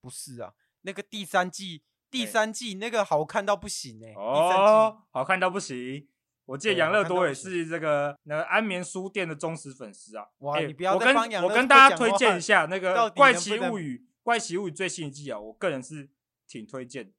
[0.00, 6.08] 不是啊，那个第三季第三季那个好看到不行哎、欸，哦，好看到不行。
[6.46, 10.26] 我记得养乐多也是这个那个安眠书店的忠实粉丝啊！
[10.40, 11.54] 哇，欸、你不要再帮养乐多讲话。
[11.54, 16.10] 我跟大家推荐一下那个《怪奇物语》，《怪奇物语》最新一季啊，我个人是
[16.46, 17.10] 挺推荐。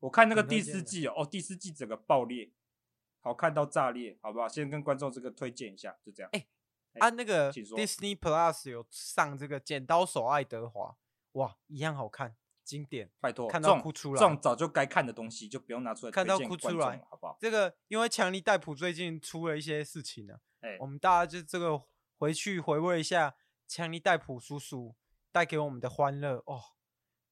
[0.00, 2.50] 我看那个第四季哦，第四季整个爆裂，
[3.22, 4.46] 好看到炸裂，好不好？
[4.46, 6.28] 先跟观众这个推荐一下，就这样。
[6.34, 6.46] 哎、欸，
[7.00, 10.90] 按、欸啊、那个 Disney Plus 有上这个《剪刀手爱德华》，
[11.32, 12.36] 哇，一样好看。
[12.64, 17.36] 经典，拜托，看到哭出来，这种早就该看的东西就不用拿出来看到哭出来，好不好？
[17.40, 21.82] 这个因为强尼戴普最近出了一些事情呢、啊，欸、我们大家就这个
[22.18, 23.34] 回去回味一下
[23.66, 24.94] 强尼戴普叔叔
[25.32, 26.62] 带给我们的欢乐哦，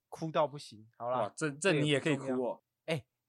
[0.08, 2.60] 哭到不行，好了，这这你也可以哭哦，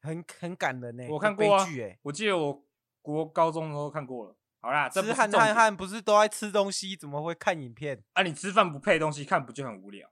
[0.02, 1.68] 很很感人呢，我看过啊，
[2.02, 2.64] 我记得我
[3.02, 8.04] 国高中的时候看过了，好啦，吃汉汉汉不是都爱吃东西，怎么会看影片？
[8.14, 10.10] 啊，你吃饭不配东西看，不就很无聊？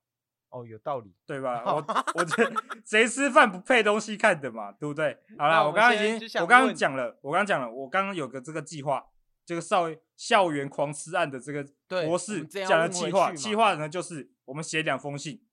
[0.49, 1.61] 哦，有道理，对吧？
[1.65, 2.51] 我我这
[2.85, 5.17] 谁吃饭不配东西看的嘛，对不对？
[5.37, 9.03] 好啦，我刚刚已经，我刚刚讲了，我刚刚讲了，我刚刚有个这个计划，
[9.45, 11.65] 这个校校园狂吃案的这个
[12.05, 15.43] 博士讲的计划，计划呢就是我们写两封信，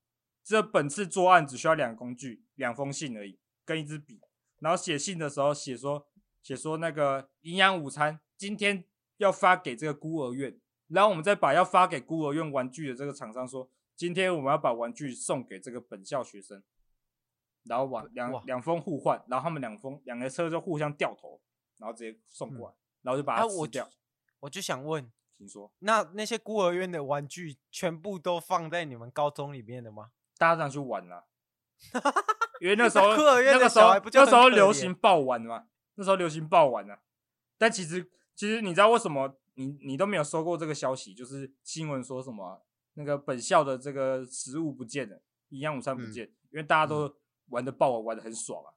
[0.44, 3.38] 这本次作案只需要两工具，两封信而已。
[3.66, 4.20] 跟一支笔，
[4.61, 6.07] 然后写信的时候写说
[6.42, 8.85] 写说那个营养午餐今天
[9.19, 16.62] 要发给这个孤儿院，然后我们再把要发给孤儿院玩具的这个厂商说，今天我们要把玩具送给这个本校学生，
[17.64, 21.40] 然后往两两封互换，然后他们两封两个车就互相掉头，
[21.79, 23.85] 然后直接送过来，嗯、然后就把它吃掉。
[23.85, 23.90] 啊、
[24.40, 30.12] 我，我就想问，请说，那那些孤儿院的玩具全部都放在你们高中里面的吗？
[30.38, 31.27] 大家这样去玩了，
[32.61, 33.11] 因为那时候
[33.42, 35.64] 那个时候那时候流行爆玩嘛，
[35.95, 36.99] 那时候流行爆玩啊。
[37.59, 41.14] 但其实其实你知道为什么你你都没有收过这个消息？
[41.14, 42.62] 就是新闻说什么
[42.95, 47.16] 那个本校的这个食物不见了，营养午餐不见，嗯、因为大家都
[47.49, 48.69] 玩的爆玩，玩的很爽啊。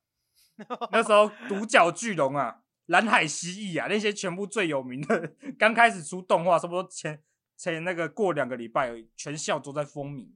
[0.92, 7.22] 那时候独角巨龙啊、蓝海蜥蜴啊那些全部最有名的， 刚开始出动画，差不多前
[7.56, 10.32] 前那个过两个礼拜，全校都在风靡。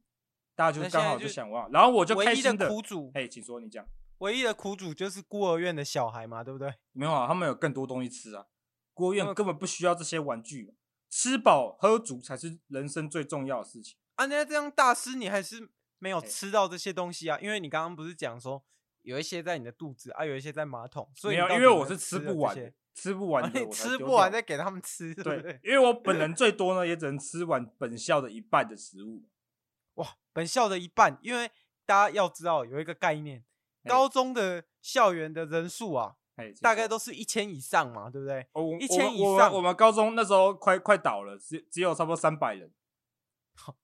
[0.55, 3.85] 大家就刚好就想忘，然后我就开心的苦主，哎，请说，你讲。
[4.19, 6.73] 唯一的苦主就是孤儿院的小孩嘛，对不对？
[6.93, 8.45] 没有啊，他们有更多东西吃啊。
[8.93, 10.75] 孤儿院根本不需要这些玩具，
[11.09, 13.97] 吃饱喝足才是人生最重要的事情。
[14.15, 17.37] 啊，那这样大师你还是没有吃到这些东西啊？
[17.41, 18.63] 因为你刚刚不是讲说
[19.01, 22.55] 有一些在你的肚子啊，有一些在马桶，所以没有，因为我是吃不完，
[22.93, 25.59] 吃不完，你吃不完再给他们吃，对？
[25.63, 29.23] 因为我本人 最多呢，也只能吃完本校的一半的食物。
[29.95, 31.49] 哇，本校的一半，因为
[31.85, 33.43] 大家要知道有一个概念，
[33.85, 36.15] 高中的校园的人数啊，
[36.61, 38.47] 大概都是一千以上嘛，对不对？
[38.53, 42.71] 哦，一千以上我，我们高中那时候快快倒了，只只有差不多三百人。
[43.55, 43.75] 好，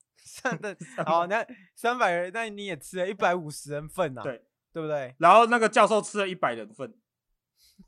[1.28, 1.46] 那
[1.76, 4.24] 三百人，那你也吃了一百五十人份啊？
[4.24, 4.44] 对，
[4.74, 5.14] 对不对？
[5.20, 6.94] 然后那个教授吃了一百人份，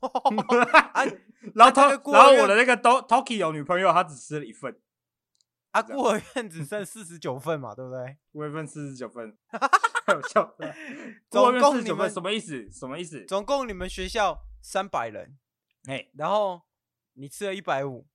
[1.54, 4.78] 然后他，然后我的那个 Toki 有女朋友他只吃了一份。
[5.72, 8.16] 啊，孤儿院只剩四十九份嘛，对不对？
[8.30, 9.36] 孤儿院四十九份，
[10.06, 10.74] 太有笑了。
[11.30, 12.70] 总共你们什么意思？
[12.70, 13.24] 什么意思？
[13.24, 15.38] 总共你们学校三百人，
[15.88, 16.60] 哎，然后
[17.14, 18.06] 你吃了一百五，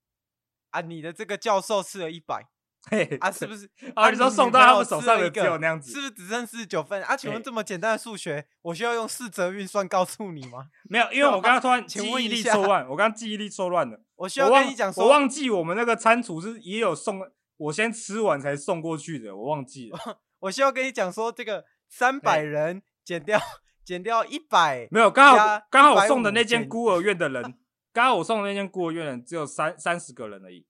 [0.69, 2.47] 啊，你的这个教授吃了一百，
[2.91, 3.67] 嘿，啊，是不是？
[3.95, 7.01] 啊，你说送到他们手上的只有那样子，是不是只剩四十九份？
[7.05, 10.69] 啊，请问这么简单的数学，我需要用四则运算告诉你吗？
[10.87, 13.99] 没有，因为我刚刚突然记忆力错乱，我刚刚记忆力错乱了。
[14.13, 17.19] 我需要跟你讲，我忘记我们那个餐厨是也有送。
[17.57, 19.97] 我先吃完才送过去的，我忘记了。
[20.39, 23.39] 我需要跟你讲说，这个三百人减掉
[23.83, 27.57] 减掉一百，没有，刚好刚好我送的那间孤儿院的人，
[27.91, 30.67] 刚好我送的那间孤儿院的人只有三三十个人而已。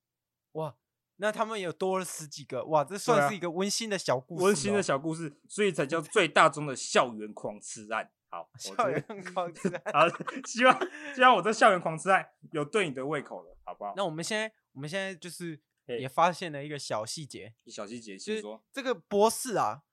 [0.53, 0.73] 哇，
[1.17, 8.09] 那他们有多了十几个，哇，这算是一个温馨的小故事，温馨的小故事，所以才叫最大宗的校园狂吃案。
[8.29, 10.07] 好， 校园狂吃案，好，
[10.45, 10.79] 希望
[11.13, 13.93] 希望我这校园狂吃案有对你的胃口了，好不好？
[13.97, 15.59] 那我们现在我们现在就是。
[15.87, 19.83] 也发现了一个小细节，小细节，其实说这个博士啊，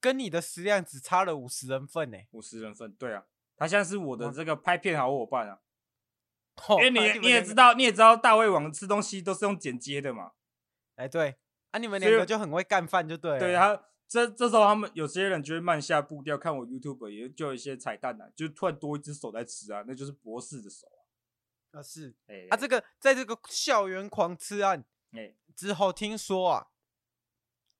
[0.00, 2.18] 跟你的食量只差了五十人份呢。
[2.30, 5.60] 五十人份，对啊，他现在是我的这个拍片好伙伴啊。
[6.76, 10.32] 因为你你也知道，你也知道大胃王吃东西都是用剪接的嘛。
[10.96, 11.36] 哎，对
[11.70, 13.38] 啊，你们两个就很会干饭，就对了。
[13.38, 13.74] 对啊，
[14.06, 21.01] 这这时候他们有些人就会慢下步调，看我 YouTube 也就有一些彩蛋啊，就突然多一只手在吃啊，那就是博士的手啊。
[21.72, 24.84] 啊是，哎啊，这个在这个校园狂吃案。
[25.12, 26.68] 哎，之后听说啊，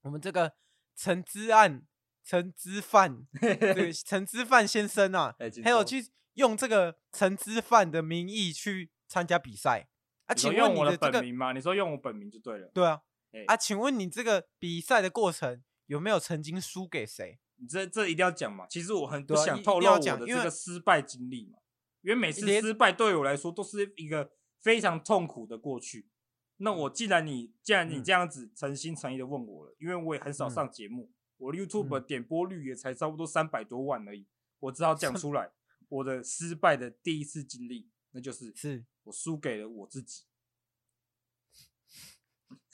[0.03, 0.55] 我们这个
[0.95, 1.87] 陈之案、
[2.23, 9.89] 陈之范， 对，陈之范先生啊，还有去用这个陈之范的名义去参加比赛
[10.27, 10.35] 啊？
[10.35, 11.53] 请问你的本名吗？
[11.53, 12.71] 你说用我本名就对了。
[12.75, 13.01] 对啊，
[13.47, 17.39] 啊，请问你这个比赛的过程有没有曾经输给谁？
[17.57, 18.67] 你这这一定要讲嘛？
[18.69, 21.59] 其实我很不想透露我的这个失败经历嘛，
[22.03, 26.09] 因为每次失败对我来说都是一个非常痛苦的过去。
[26.57, 34.27] 那我既然你既然你这样子诚心诚意的问我了，因为我也很少上节目，我的 YouTube 点播率也才差不多三百多万而已，
[34.59, 35.53] 我只好讲出来
[35.89, 40.25] 我的失败的第一次经历，那就是是我输给了我自己。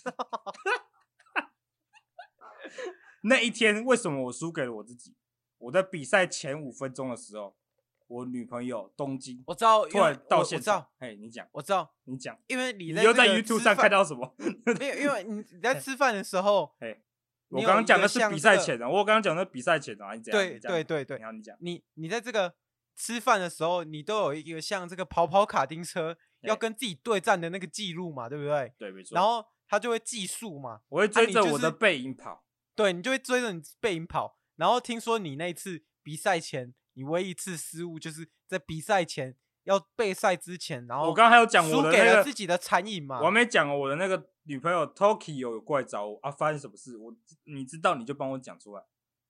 [3.25, 5.15] 那一天为什么我输给了我自己？
[5.59, 7.58] 我在比赛前五分钟的时候。
[8.09, 14.35] 我女朋友东京，我知道，突然到现场，哎，你讲，我知道，你讲，因为你你又在 YouTube 上看到什么？
[14.81, 17.01] 没有，因为你在吃饭的时候，哎，
[17.49, 22.55] 我刚刚讲的是比赛前的，我刚刚讲的比赛前的，你讲，对对对对，然后你讲，你你在这个
[22.97, 28.73] 吃饭的时候，你都有一个像这个跑跑卡丁车要跟自己对战的那个记录嘛，对不对？
[28.79, 29.15] 对，没错。
[29.15, 32.43] 然后他就会计数嘛，我会追着我的背影跑，
[32.75, 34.39] 对，你就会追着你背影跑。
[34.57, 36.73] 然后听说你那次比赛前。
[36.99, 43.21] 你唯一一次失误就是在比赛前要备赛之前，然后我刚刚还有讲我的输给了自己的餐饮嘛？
[43.21, 46.97] 我还没讲我的那个女朋友 Tokyo 有过来找我啊，发生什么事？
[46.97, 48.83] 我你知道你就帮我讲出来。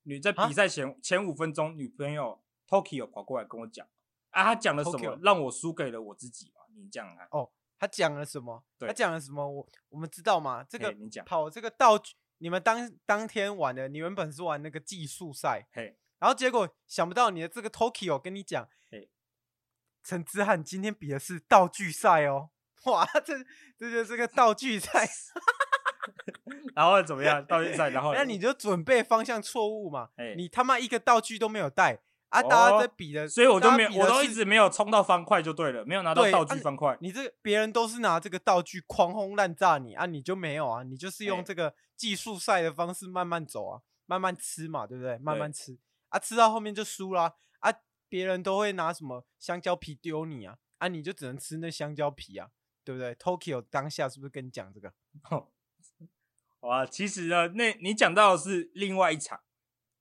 [0.05, 3.87] 你在比赛前、啊、前五分钟，女朋友 Tokyo 跑过来跟我讲
[4.31, 6.63] 啊，她讲了什么 Tokyo 让我输给了我自己嘛？
[6.75, 8.65] 你讲看哦，他讲了什么？
[8.79, 9.47] 对他讲了什么？
[9.47, 10.65] 我我们知道吗？
[10.65, 19.09] 这个嘿你讲跑这个道具，你们当当天玩的，你原本是玩那个技术赛，嘿，然后结果想不到你的这个 Tokyo 跟你讲，嘿
[20.03, 22.51] 陈之翰今天比的是道具赛哦，
[22.87, 23.39] 哇，这
[23.79, 25.09] 这就是个道具赛，
[26.75, 27.45] 然后怎么样？
[27.45, 32.01] 道具赛，然后 那你就准备方向错误嘛嘿，你他妈一个道具都没有带
[32.31, 36.97] 啊，哦大家在比的，所以我就没我都一直没有冲到方块就对了，没有拿到道具啊方块。
[37.01, 45.17] 你这别人都是拿这个道具狂轰滥炸你啊，你就没有啊，你就是用哎这个技术赛的方式慢慢走啊，慢慢吃嘛，对不对？
[45.19, 45.79] 慢慢吃
[46.09, 47.73] 啊，吃到后面就输啦啊，
[48.09, 52.49] 别人都会拿什么香蕉皮丢你啊，啊，你就只能吃那香蕉皮啊，
[52.85, 54.93] 对不对？Tokyo 当下是不是跟你讲这个？
[55.23, 55.51] 好
[56.61, 59.41] 啊，其实呢，那你讲到的是另外一场，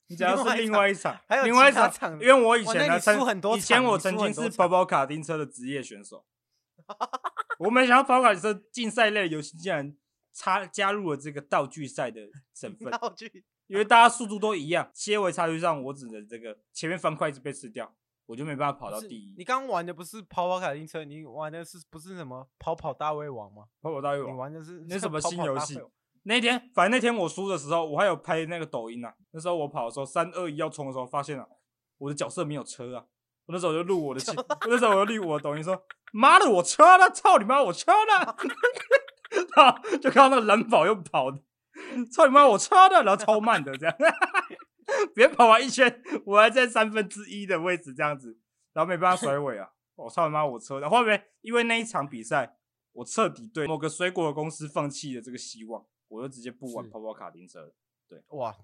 [0.07, 6.25] 你讲到是另外一场， 还有另外一场因为我以前呢，曾你输很多以前我曾经是跑跑卡丁车的职业选手，
[7.59, 9.95] 我没想到跑跑卡丁车竞赛类的游戏竟然
[10.33, 17.93] 插加入了这个道具赛的成分，道具因为大家速度都一样，些微差距上，我只能这个前面方块一直被吃掉，
[18.25, 19.33] 我就没办法跑到第一。
[19.37, 23.65] 你刚玩的不是跑跑卡丁车，你玩的是不是什么跑跑大胃王吗？
[23.81, 24.37] 跑跑大胃王你。
[24.37, 25.79] 玩的是那什 么新游戏
[26.23, 29.13] 那天，反正那天我输的时候，我还有拍那个抖音啊。
[29.31, 31.47] 那时候我跑的时候，三二一要冲的时候，发现啊，
[31.99, 33.05] 我的角色没有车啊。
[33.45, 37.09] 我那时候就录我的信，我那时候我就录我的抖音说：“妈的，我车呢？
[37.11, 38.35] 操你妈，我车呢？”
[39.55, 41.39] 然后就看到那个蓝宝又跑的，
[42.11, 43.03] 操你妈，我车的？
[43.03, 43.95] 然后超慢的这样，
[45.15, 48.37] 别跑完一圈，我还在三分之一的位置这样子，
[48.73, 49.69] 然后没办法甩尾啊！
[49.95, 50.79] 我操你妈，我车！
[50.79, 52.55] 的后后面因为那一场比赛。
[52.97, 57.71] 我彻底对某个水果的公司放弃了这个希望，我就直接不玩跑跑卡丁车了。
[58.09, 58.57] 对，哇，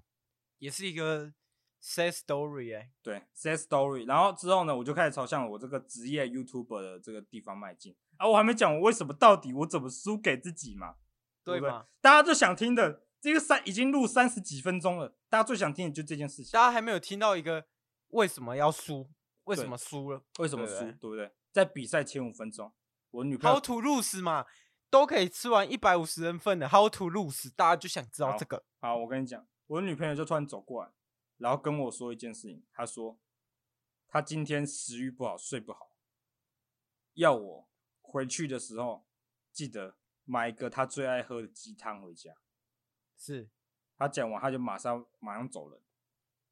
[0.57, 1.31] 也是一个
[1.79, 2.91] sad story 哎、欸。
[3.03, 4.07] 对，sad story。
[4.07, 7.95] 然后之后呢，我就开始朝向我这个职业 YouTuber 的这个地方迈进。
[8.17, 10.95] 啊，我还没讲我为什么到底我怎么输给自己嘛？
[11.43, 11.69] 对不对？
[11.69, 11.85] 吗？
[12.01, 16.51] 大家就想听的这个三已经录三十几分钟了，大家最想听的就这件事情。
[16.51, 17.65] 大家还没有听到一个
[18.09, 19.09] 为什么要输？
[19.45, 20.25] 为什么输了？
[20.39, 20.79] 为什么输？
[20.99, 21.31] 对不对？
[21.49, 22.73] 在比赛前五分钟。
[23.11, 24.45] 我女朋友 How to lose 嘛，
[24.89, 28.65] 都可以吃完一百五十人份的 How to lose，大家就想知道这个。
[28.81, 30.91] 好，好，我跟你讲，我女朋友就突然走过来，
[31.37, 32.65] 然后跟我说一件事情。
[32.73, 33.17] 她说，
[34.09, 35.95] 她今天食欲不好，睡不好，
[37.13, 37.69] 要我
[38.01, 39.05] 回去的时候
[39.53, 42.35] 记得买一个她最爱喝的鸡汤回家。
[43.25, 43.47] 是，
[43.97, 45.79] 他讲完，他就马上马上走了。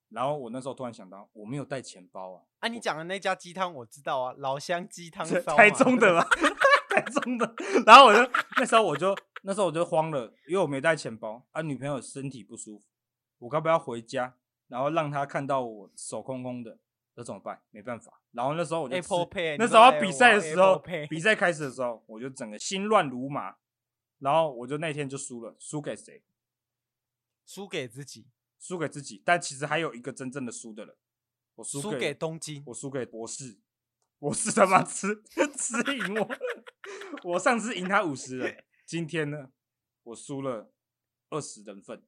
[0.08, 2.44] 然后我那时候突然想到，我没有带钱包啊！
[2.60, 6.24] 啊，你讲的那家鸡汤我知道啊，老乡鸡汤烧，台中的嘛，
[6.90, 7.54] 台中的。
[7.86, 12.86] 然后我就那时候我就那时候我就慌了，因为我没带钱包啊，女朋友身体不舒服，
[13.40, 14.34] 我该不要回家，
[14.70, 16.78] 然后让她看到我手空空的，
[17.16, 17.62] 那怎么办？
[17.72, 18.22] 没办法。
[18.32, 23.56] 然后那时候我就 Apple Pay，那时候要比赛的时候，比赛开始的时候，我就整个心乱如麻，
[24.20, 26.22] 然后我就那天就输了，输给谁？
[27.46, 28.28] 输给自己。
[28.64, 30.96] 输给自己，但其实还有一个真正的输的人，
[31.56, 33.60] 我输给，给东京，我输给博士，
[34.20, 35.24] 博士他妈吃
[35.58, 36.30] 吃赢我，
[37.24, 39.52] 我上次赢他五十人，今天呢，
[40.04, 40.72] 我输了
[41.32, 42.06] 二十人份。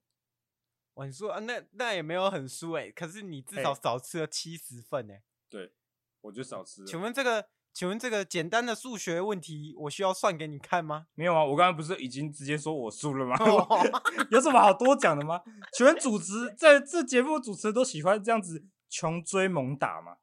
[0.94, 5.24] 哇，你说啊，那那也没有很输哎、欸，可是你至少少吃了七十份哎、欸。
[5.50, 5.74] 对，
[6.22, 6.88] 我就少吃了。
[6.88, 11.08] 请问这个，请问这个简单的数学问题，我需要算给你看吗？
[11.16, 13.36] 没有啊，我刚刚不是已经直接说我输了吗？
[13.40, 13.68] 哦
[14.30, 15.42] 有什么好多讲的吗？
[15.74, 20.18] 请问主持在这节目主持人都喜欢这样子穷追猛打吗？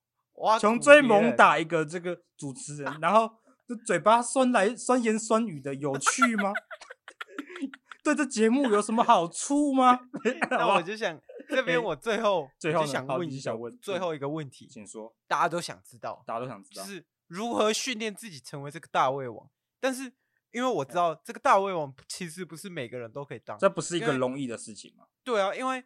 [0.61, 3.29] 穷追猛打一个这个主持人，然后
[3.69, 6.53] 就嘴巴酸来酸言酸语的有趣吗？
[8.03, 10.01] 对这节目有什么好处吗？
[10.51, 19.49] 那我就想这边我最后最后就想问一想问最后一个问题，请说，大家都想知道，大家都想知道，就是如何训练自己成为这个大胃王。
[19.79, 20.13] 但是
[20.51, 25.05] 因为我知道这个大胃王其实不是每个人都可以当，这不是一个容易的事情吗？
[25.23, 25.83] 对啊，因为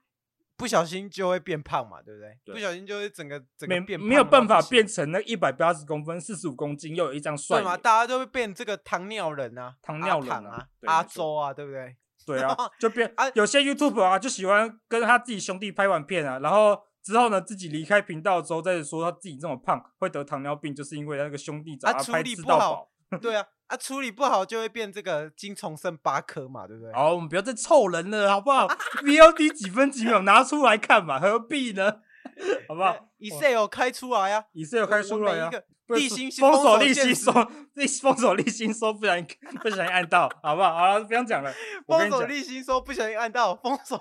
[0.56, 2.38] 不小心就会变胖嘛，对不对？
[2.44, 7.76] 对不小心就会整个整个没变胖没有办法变成那一百八十公分、四十五公斤又有一张帅对嘛？
[7.76, 11.96] 大家都会变这个糖尿人啊，糖尿人啊阿糖啊，阿周啊，对不对？
[12.24, 26.92] 对啊， 就变啊有些 YouTube 啊，就喜欢跟他自己兄弟拍完片啊，然后之后呢，自己离开频道之后再说他自己这么胖会得糖尿病，就是因为那个兄弟找他啊，处拍理不好吃到饱。，对啊，啊，处理不好就会变这个金虫剩八颗嘛，对不对？
[26.94, 28.66] 好，我们不要再凑人了，好不好
[29.02, 32.00] ？VOD 几分几秒拿出来看嘛，何必呢？
[32.68, 39.26] 好不好？Excel 开出来啊，以色列开出来啊我每一个，不是立新封锁立现实新说，立封锁立新说不小心
[39.62, 40.74] 不小心按到，好不好？
[40.74, 41.52] 好了，不用讲了。
[41.86, 44.00] 封锁立新说不小心按到封锁，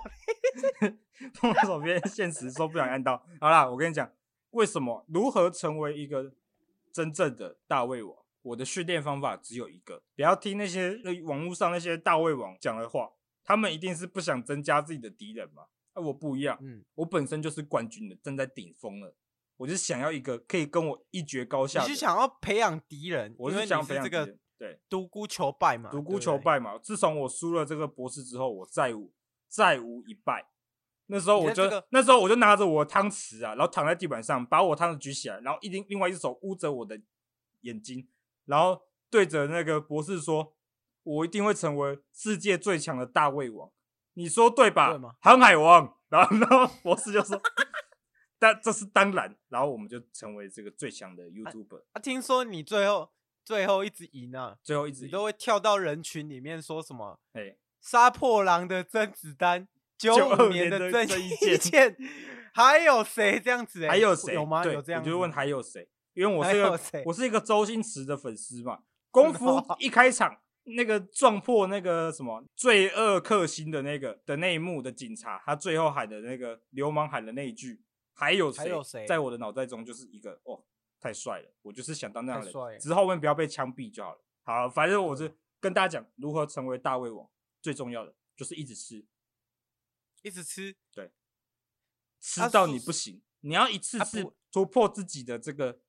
[1.35, 3.23] 封锁边 现实说不小心按到。
[3.39, 4.09] 好啦，我跟你讲，
[4.51, 5.05] 为什么？
[5.09, 6.31] 如何成为一个
[6.91, 8.15] 真正的大胃王？
[8.43, 13.09] 我的训练方法只有一个，不要听那些网络上那些大胃王讲的话，
[13.43, 15.63] 他们一定是不想增加自己的敌人嘛。
[15.93, 19.15] 而我不一样，嗯，我本身就是冠军的，站在顶峰了。
[19.57, 21.83] 我就想要一个可以跟我一决高下。
[21.83, 23.35] 你是想要培养敌人？
[23.37, 25.91] 我是想培养这个对独孤求败嘛？
[25.91, 26.77] 独孤求败嘛。
[26.79, 29.13] 自从我输了这个博士之后，我再无
[29.47, 30.49] 再无一败。
[31.05, 36.99] 那时候我就、这个、那时候我就拿着我的汤匙啊，然后躺在地板上，把我汤匙举起来，然后一另另外一只手捂着我的
[37.61, 38.07] 眼睛，
[38.45, 40.55] 然后对着那个博士说
[41.03, 43.69] ：“我一定会成为世界最强的大胃王。”
[44.13, 44.89] 你说对吧？
[44.89, 45.15] 对吗？
[45.21, 45.97] 航海王。
[46.09, 47.41] 然后然后博士就说。
[48.39, 51.83] 但这是当然，然后我们就成为这个最强的 YouTuber。
[51.93, 53.09] 啊，听说你最后
[53.45, 57.21] 最后一直赢啊，最后一直你都会跳到人群里面说什么？
[57.31, 59.65] 哎，杀破狼的甄子丹，
[59.97, 61.95] 九五年的郑伊健，
[62.53, 63.87] 还有谁这样子？
[63.87, 64.33] 还有谁？
[64.33, 64.65] 有吗？
[64.65, 65.01] 有这样？
[65.01, 65.87] 我就问还有谁？
[66.13, 68.79] 因为我是一个我是一个周星驰的粉丝嘛。
[69.09, 77.81] 功夫一开场，那个撞破那个什么罪恶克星的那个的那一幕的警察，他最后喊的那个流氓喊的那一句。
[78.15, 79.07] 还有谁？
[79.07, 80.63] 在我的脑袋中就是一个哦，
[80.99, 81.51] 太帅了！
[81.63, 84.23] 我就是想当那样的人，只是后面不要被枪毙就好了。
[84.43, 87.27] 好，反正我是跟大家讲如何成为大胃王，
[87.59, 89.03] 最重要的就是一直吃，
[90.21, 91.11] 一直吃，对，
[92.19, 95.79] 吃到你不行，你要一次次突破自己的这个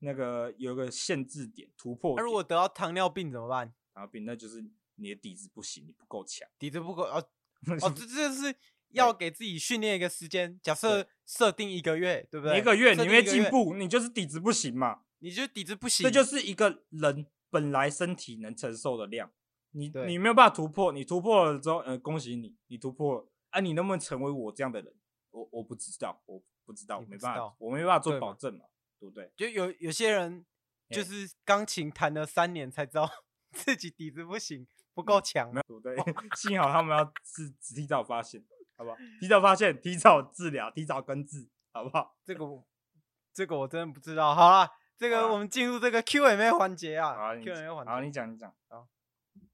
[0.00, 2.14] 那个有个限制点，突破。
[2.18, 3.72] 那如果得到糖尿病怎么办？
[3.94, 4.64] 糖尿病那就是
[4.96, 7.26] 你的底子不行，你不够强，底子不够哦
[7.82, 8.54] 哦，这这是。
[8.92, 12.58] 要给自己训练一个时间，假设设定一个月，对不对？
[12.58, 15.02] 一个月你没进步，你就是底子不行嘛。
[15.20, 19.30] 你就底子不行，这就是一个人本来身体能承受的量。
[19.70, 23.28] 你你没有办法突破，你突破了之后，呃，恭喜你，你突破了。
[23.50, 24.92] 啊，你能不能成为我这样的人？
[25.30, 28.64] 我我不知道，我不知道，我没办法，我没办法做保证嘛，
[28.98, 29.30] 对不对？
[29.36, 30.44] 就有有些人
[30.90, 33.08] 就是钢琴弹了三年才知道
[33.52, 35.96] 自己底子不行，不够强，对？
[36.36, 38.44] 幸好他们要是提早发现。
[38.76, 38.96] 好不好？
[39.20, 42.16] 提早发现，提早治疗，提早根治，好不好？
[42.24, 42.46] 这个，
[43.34, 44.34] 这个我真的不知道。
[44.34, 47.14] 好了，这个我们进入这个 Q&A 环节啊。
[47.14, 47.90] 好，Q&A 环节。
[47.90, 48.54] 好，你讲，你讲。
[48.68, 48.88] 好，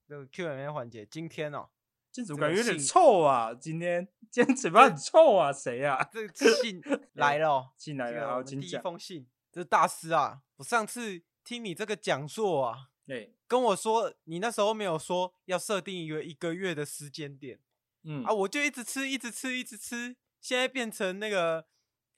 [0.07, 1.69] 这个 Q&A 环节，今天哦，
[2.13, 3.53] 这怎么感觉有点臭啊？
[3.53, 5.53] 今天，今天嘴巴很臭啊？
[5.53, 6.09] 谁啊？
[6.13, 6.33] 这个
[6.63, 6.81] 信
[7.15, 8.29] 来了，信来了。
[8.29, 8.71] 好，请讲。
[8.71, 10.43] 第一封信，这是大师啊！
[10.59, 17.61] 我上次听你这个讲座啊，对，跟我说你那时候没有说要设定一个一个月的时间点。
[18.03, 21.67] 嗯啊，我就一直吃，一直吃，一直吃，现在变成那个，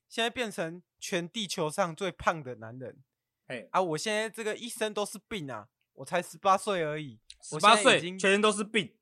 [0.08, 3.02] 现在变成全地球上最胖的男人。
[3.46, 8.96] 哎啊，我现在这个一身都是病啊，我才十八岁而已，十八岁全身都是病，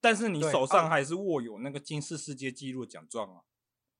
[0.00, 3.42] 但是你手上还是握有那个金氏世界纪录奖状啊。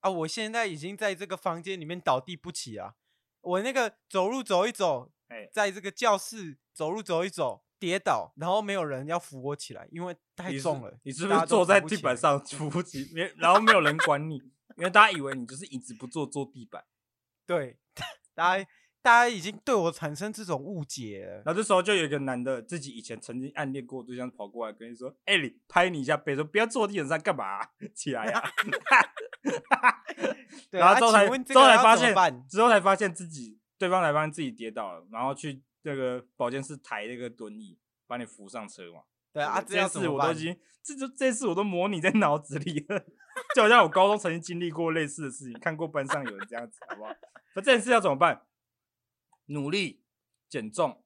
[0.00, 2.96] 啊，我现在已经在这个房间里面倒地不起啊，
[3.40, 7.62] 我那个走路走一走，哎，在这个教室走路走一走。
[7.82, 10.98] 跌倒，然后没有人要扶我起来，因为太重了。
[11.02, 13.10] 你是，不是坐在地板上扶不起？
[13.12, 14.36] 没，然后没有人管你，
[14.76, 16.84] 因为大家以为你就是椅子不坐坐地板。
[17.44, 17.76] 对，
[18.36, 18.64] 大家
[19.02, 21.42] 大家已经对我产生这种误解了。
[21.44, 27.68] 然后这时候就有一个男的，自己以前曾经暗恋过对象跑过来跟你说：“哎、欸，你拍你一下背，说不要坐地板上干嘛、啊？
[27.96, 28.38] 起来呀、
[29.70, 30.04] 啊！”
[30.70, 32.14] 然后之后才之后才发现，
[32.48, 35.64] 之后才发现自己对方才发现自己跌倒了，然后去。
[35.82, 39.02] 这个保健室抬那个轮椅，把你扶上车嘛？
[39.32, 43.00] 对啊，这次我都已经，这就这次我都模拟在脑子里了，
[43.54, 47.10] 就好像我高中曾经经历过类似的事情，看过班上有人这样子，好不好？
[47.54, 48.46] 那这件事要怎么办？
[49.46, 50.04] 努力
[50.48, 51.02] 减重，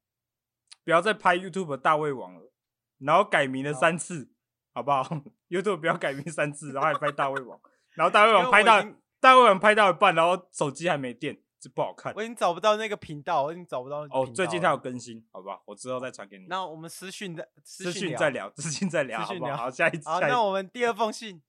[0.84, 2.52] 不要再拍 YouTube 大胃王了，
[2.98, 4.30] 然后改名了三次，
[4.74, 5.02] 好不好
[5.48, 7.58] ？YouTube 不要改名三次，然后还拍大胃王，
[7.94, 8.84] 然后大胃王拍到
[9.20, 11.40] 大胃王拍到一半，然后手机还没电。
[11.58, 14.06] 这不好看，我已经找不到那个频道，我已经找不到。
[14.10, 15.62] 哦，最近他有更新，好不好？
[15.64, 16.46] 我之后再传给你。
[16.46, 19.56] 那我们私讯再私讯再聊，私讯再聊，好不好？
[19.56, 20.08] 好，下一次。
[20.08, 21.42] 好，那我们第二封信，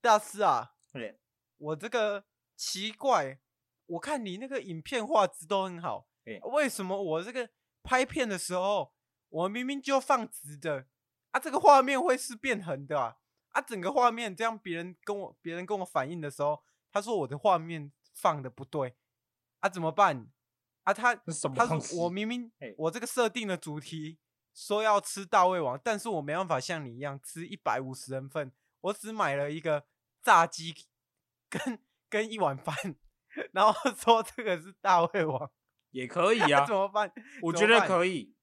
[0.00, 0.74] 大师啊，
[1.56, 3.38] 我这个奇怪，
[3.86, 6.06] 我看你那个影片画质都很好，
[6.52, 7.48] 为什么我这个
[7.82, 8.92] 拍片的时候，
[9.30, 10.86] 我明明就放直的
[11.30, 13.16] 啊，这个画面会是变横的啊？
[13.50, 16.62] 啊，整个画面这样，别人跟我别人跟我反映的时候，
[16.92, 18.94] 他说我的画面放的不对。
[19.64, 20.30] 啊，怎么办？
[20.82, 24.18] 啊，他他说我明明我这个设定的主题
[24.52, 28.52] 说要吃大胃王，但是我没办法像你一样吃一百五十人份，
[28.82, 29.86] 我只买了一个
[30.22, 30.74] 炸鸡
[31.48, 31.78] 跟
[32.10, 32.76] 跟一碗饭，
[33.52, 35.50] 然后 说这个是大胃王，
[35.92, 36.64] 也可以啊？
[36.68, 37.10] 怎么办？
[37.40, 38.34] 我觉得可以。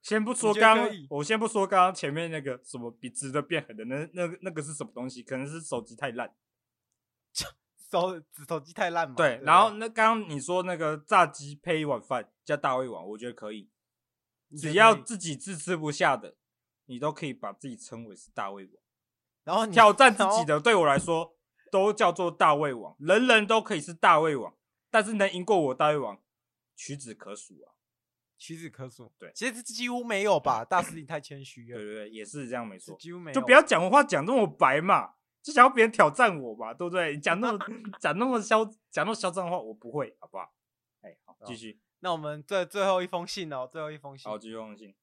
[0.00, 5.22] 先不说刚，我先不说刚刚前面那个什么比值得变狠的，那那那个是什么东西？
[5.22, 6.34] 可能是手机太烂。
[8.00, 9.14] 手指手机太烂嘛。
[9.16, 13.70] 对，然后那刚刚你说那个炸鸡配一碗饭加大胃王，我觉得可以。
[14.56, 16.36] 只要自己自吃不下的，
[16.86, 18.74] 你都可以把自己称为是大胃王。
[19.42, 21.36] 然后挑战自己的，对我来说
[21.70, 24.54] 都叫做大胃王，人人都可以是大胃王，
[24.90, 26.22] 但是能赢过我大胃王，
[26.76, 27.74] 屈指可数啊。
[28.36, 30.64] 屈指可数，对，其实几乎没有吧？
[30.68, 31.78] 大师你太谦虚了。
[31.78, 35.14] 对对对，也是这样没错，几乎没有，就不要讲话讲这么白嘛，
[35.44, 37.18] 就想要别人挑战我嘛，对不对？
[37.18, 37.58] 讲那么
[38.00, 40.54] 讲那么嚣讲那么嚣张的话，我不会，好不好？
[41.02, 41.82] 哎，好，继续。
[42.00, 44.30] 那我们最最后一封信哦，最后一封信。
[44.30, 44.94] 好，最后一封信。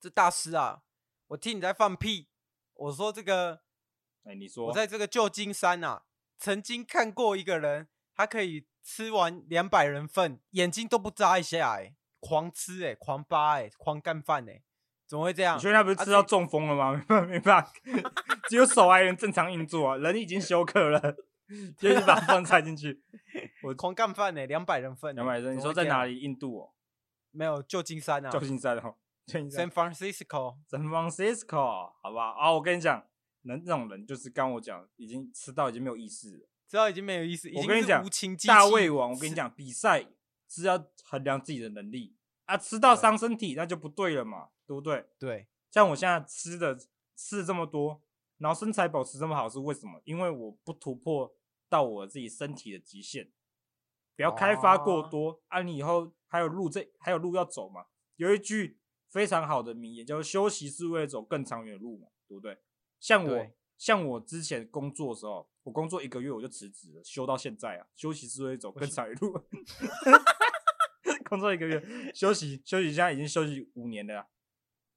[0.00, 0.82] 这大师啊，
[1.26, 2.28] 我听你在放屁。
[2.72, 3.60] 我说这个，
[4.24, 6.04] 哎，你说，我在这个旧金山啊，
[6.38, 11.94] 曾经看过一个人，他可以吃完两百人份，眼睛都不眨一下，哎。
[12.18, 14.62] 狂吃哎、欸，狂扒哎、欸，狂干饭哎，
[15.06, 15.58] 怎么会这样？
[15.58, 16.92] 他不是吃到中风了吗？
[16.92, 17.72] 没办法，没办法，
[18.48, 21.00] 只有手还能正常运作啊，人已经休克了，
[21.78, 23.02] 就是把饭塞进去。
[23.62, 25.56] 我狂干饭呢，两百人份、欸，两百人。
[25.56, 26.18] 你说在哪里？
[26.18, 26.70] 印度哦，
[27.30, 28.96] 没有，旧金山啊，旧金山哦
[29.26, 33.04] 旧金山，San Francisco，San Francisco，好吧啊，我跟你讲，
[33.42, 37.48] 人这种人就是刚我讲，已经吃到已经没有意思了，吃到已经没有意思。
[37.54, 38.04] 我跟你讲，
[38.46, 40.04] 大胃王，我跟你讲，比赛
[40.48, 42.16] 是要衡量自己的能力。
[42.46, 45.06] 啊，吃到伤身体那就不对了嘛，对不对？
[45.18, 46.76] 对，像我现在吃的
[47.14, 48.02] 吃这么多，
[48.38, 50.00] 然后身材保持这么好，是为什么？
[50.04, 51.34] 因为我不突破
[51.68, 53.30] 到我自己身体的极限，
[54.16, 57.86] 不要开发过多，啊，你以后还有路这还有路要走嘛。
[58.16, 62.58] 有一句非常好的名言，叫做“休息是为了走更长远的路”嘛，对不对？
[62.98, 63.46] 像我
[63.78, 69.38] 像我之前工作的时候，我工作一个月我就辞职了，休到现在啊，休息是为了走更长远的路。
[71.28, 71.82] 工作一个月，
[72.14, 74.28] 休息休息，现在已经休息五年了，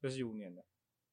[0.00, 0.64] 休息五年的。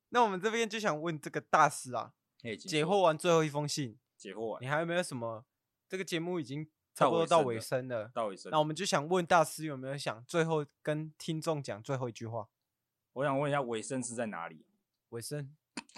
[0.09, 2.13] 那我们这边就想问这个大师啊，
[2.59, 5.45] 解惑完最后一封信，解惑完，你还有没有什么？
[5.89, 8.51] 这个节目已经差不多到尾声了，到尾声。
[8.51, 12.47] 那我们就想问大师有没有想最后跟听众讲最后一句话？
[13.13, 14.65] 我想问一下，尾声是在哪里？
[15.09, 15.55] 尾声？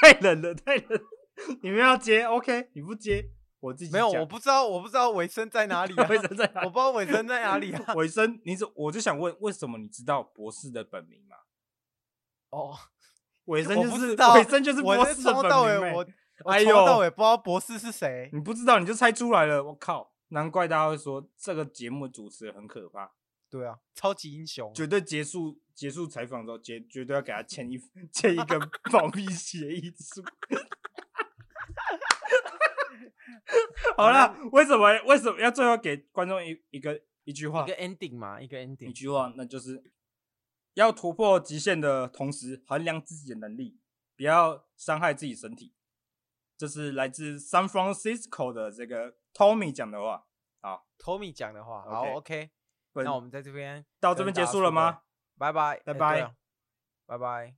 [0.00, 1.00] 太冷了，太冷了，
[1.62, 3.30] 你们要接？OK，你不接？
[3.64, 6.06] 我自己没有，我不知道，我不知道尾声在哪里啊？
[6.10, 6.66] 尾声在哪里？
[6.66, 7.94] 我不知道尾声在哪里啊？
[7.94, 8.68] 尾声，你怎？
[8.74, 11.36] 我就想问，为什么你知道博士的本名吗？
[12.50, 12.76] 哦，
[13.46, 15.94] 尾声就是尾声就是博士的本名。
[15.94, 18.28] 我哎呦到尾不知道博士是谁。
[18.32, 20.12] 你不知道你就猜出来了，我靠！
[20.28, 23.12] 难怪大家会说这个节目主持人很可怕。
[23.48, 27.78] 对啊，超级英雄，绝对结束结束采访之后，绝绝对要给他签一
[28.12, 28.58] 签一个
[28.92, 30.22] 保密协议书。
[33.96, 37.64] 好了，为什么为什么要最后给观众一一个一句话？
[37.64, 39.82] 一个 ending 嘛，一个 ending，一句话，那就是
[40.74, 43.78] 要突破极限的同时衡量自己的能力，
[44.16, 45.74] 不要伤害自己身体。
[46.56, 50.26] 这是来自 San Francisco 的这个 Tommy 讲的话。
[50.60, 51.82] 好，Tommy 讲的话。
[51.82, 52.50] 好，OK。
[52.94, 55.00] 那我们在这边到这边结束了吗？
[55.36, 56.34] 拜拜，拜拜，
[57.06, 57.52] 拜拜。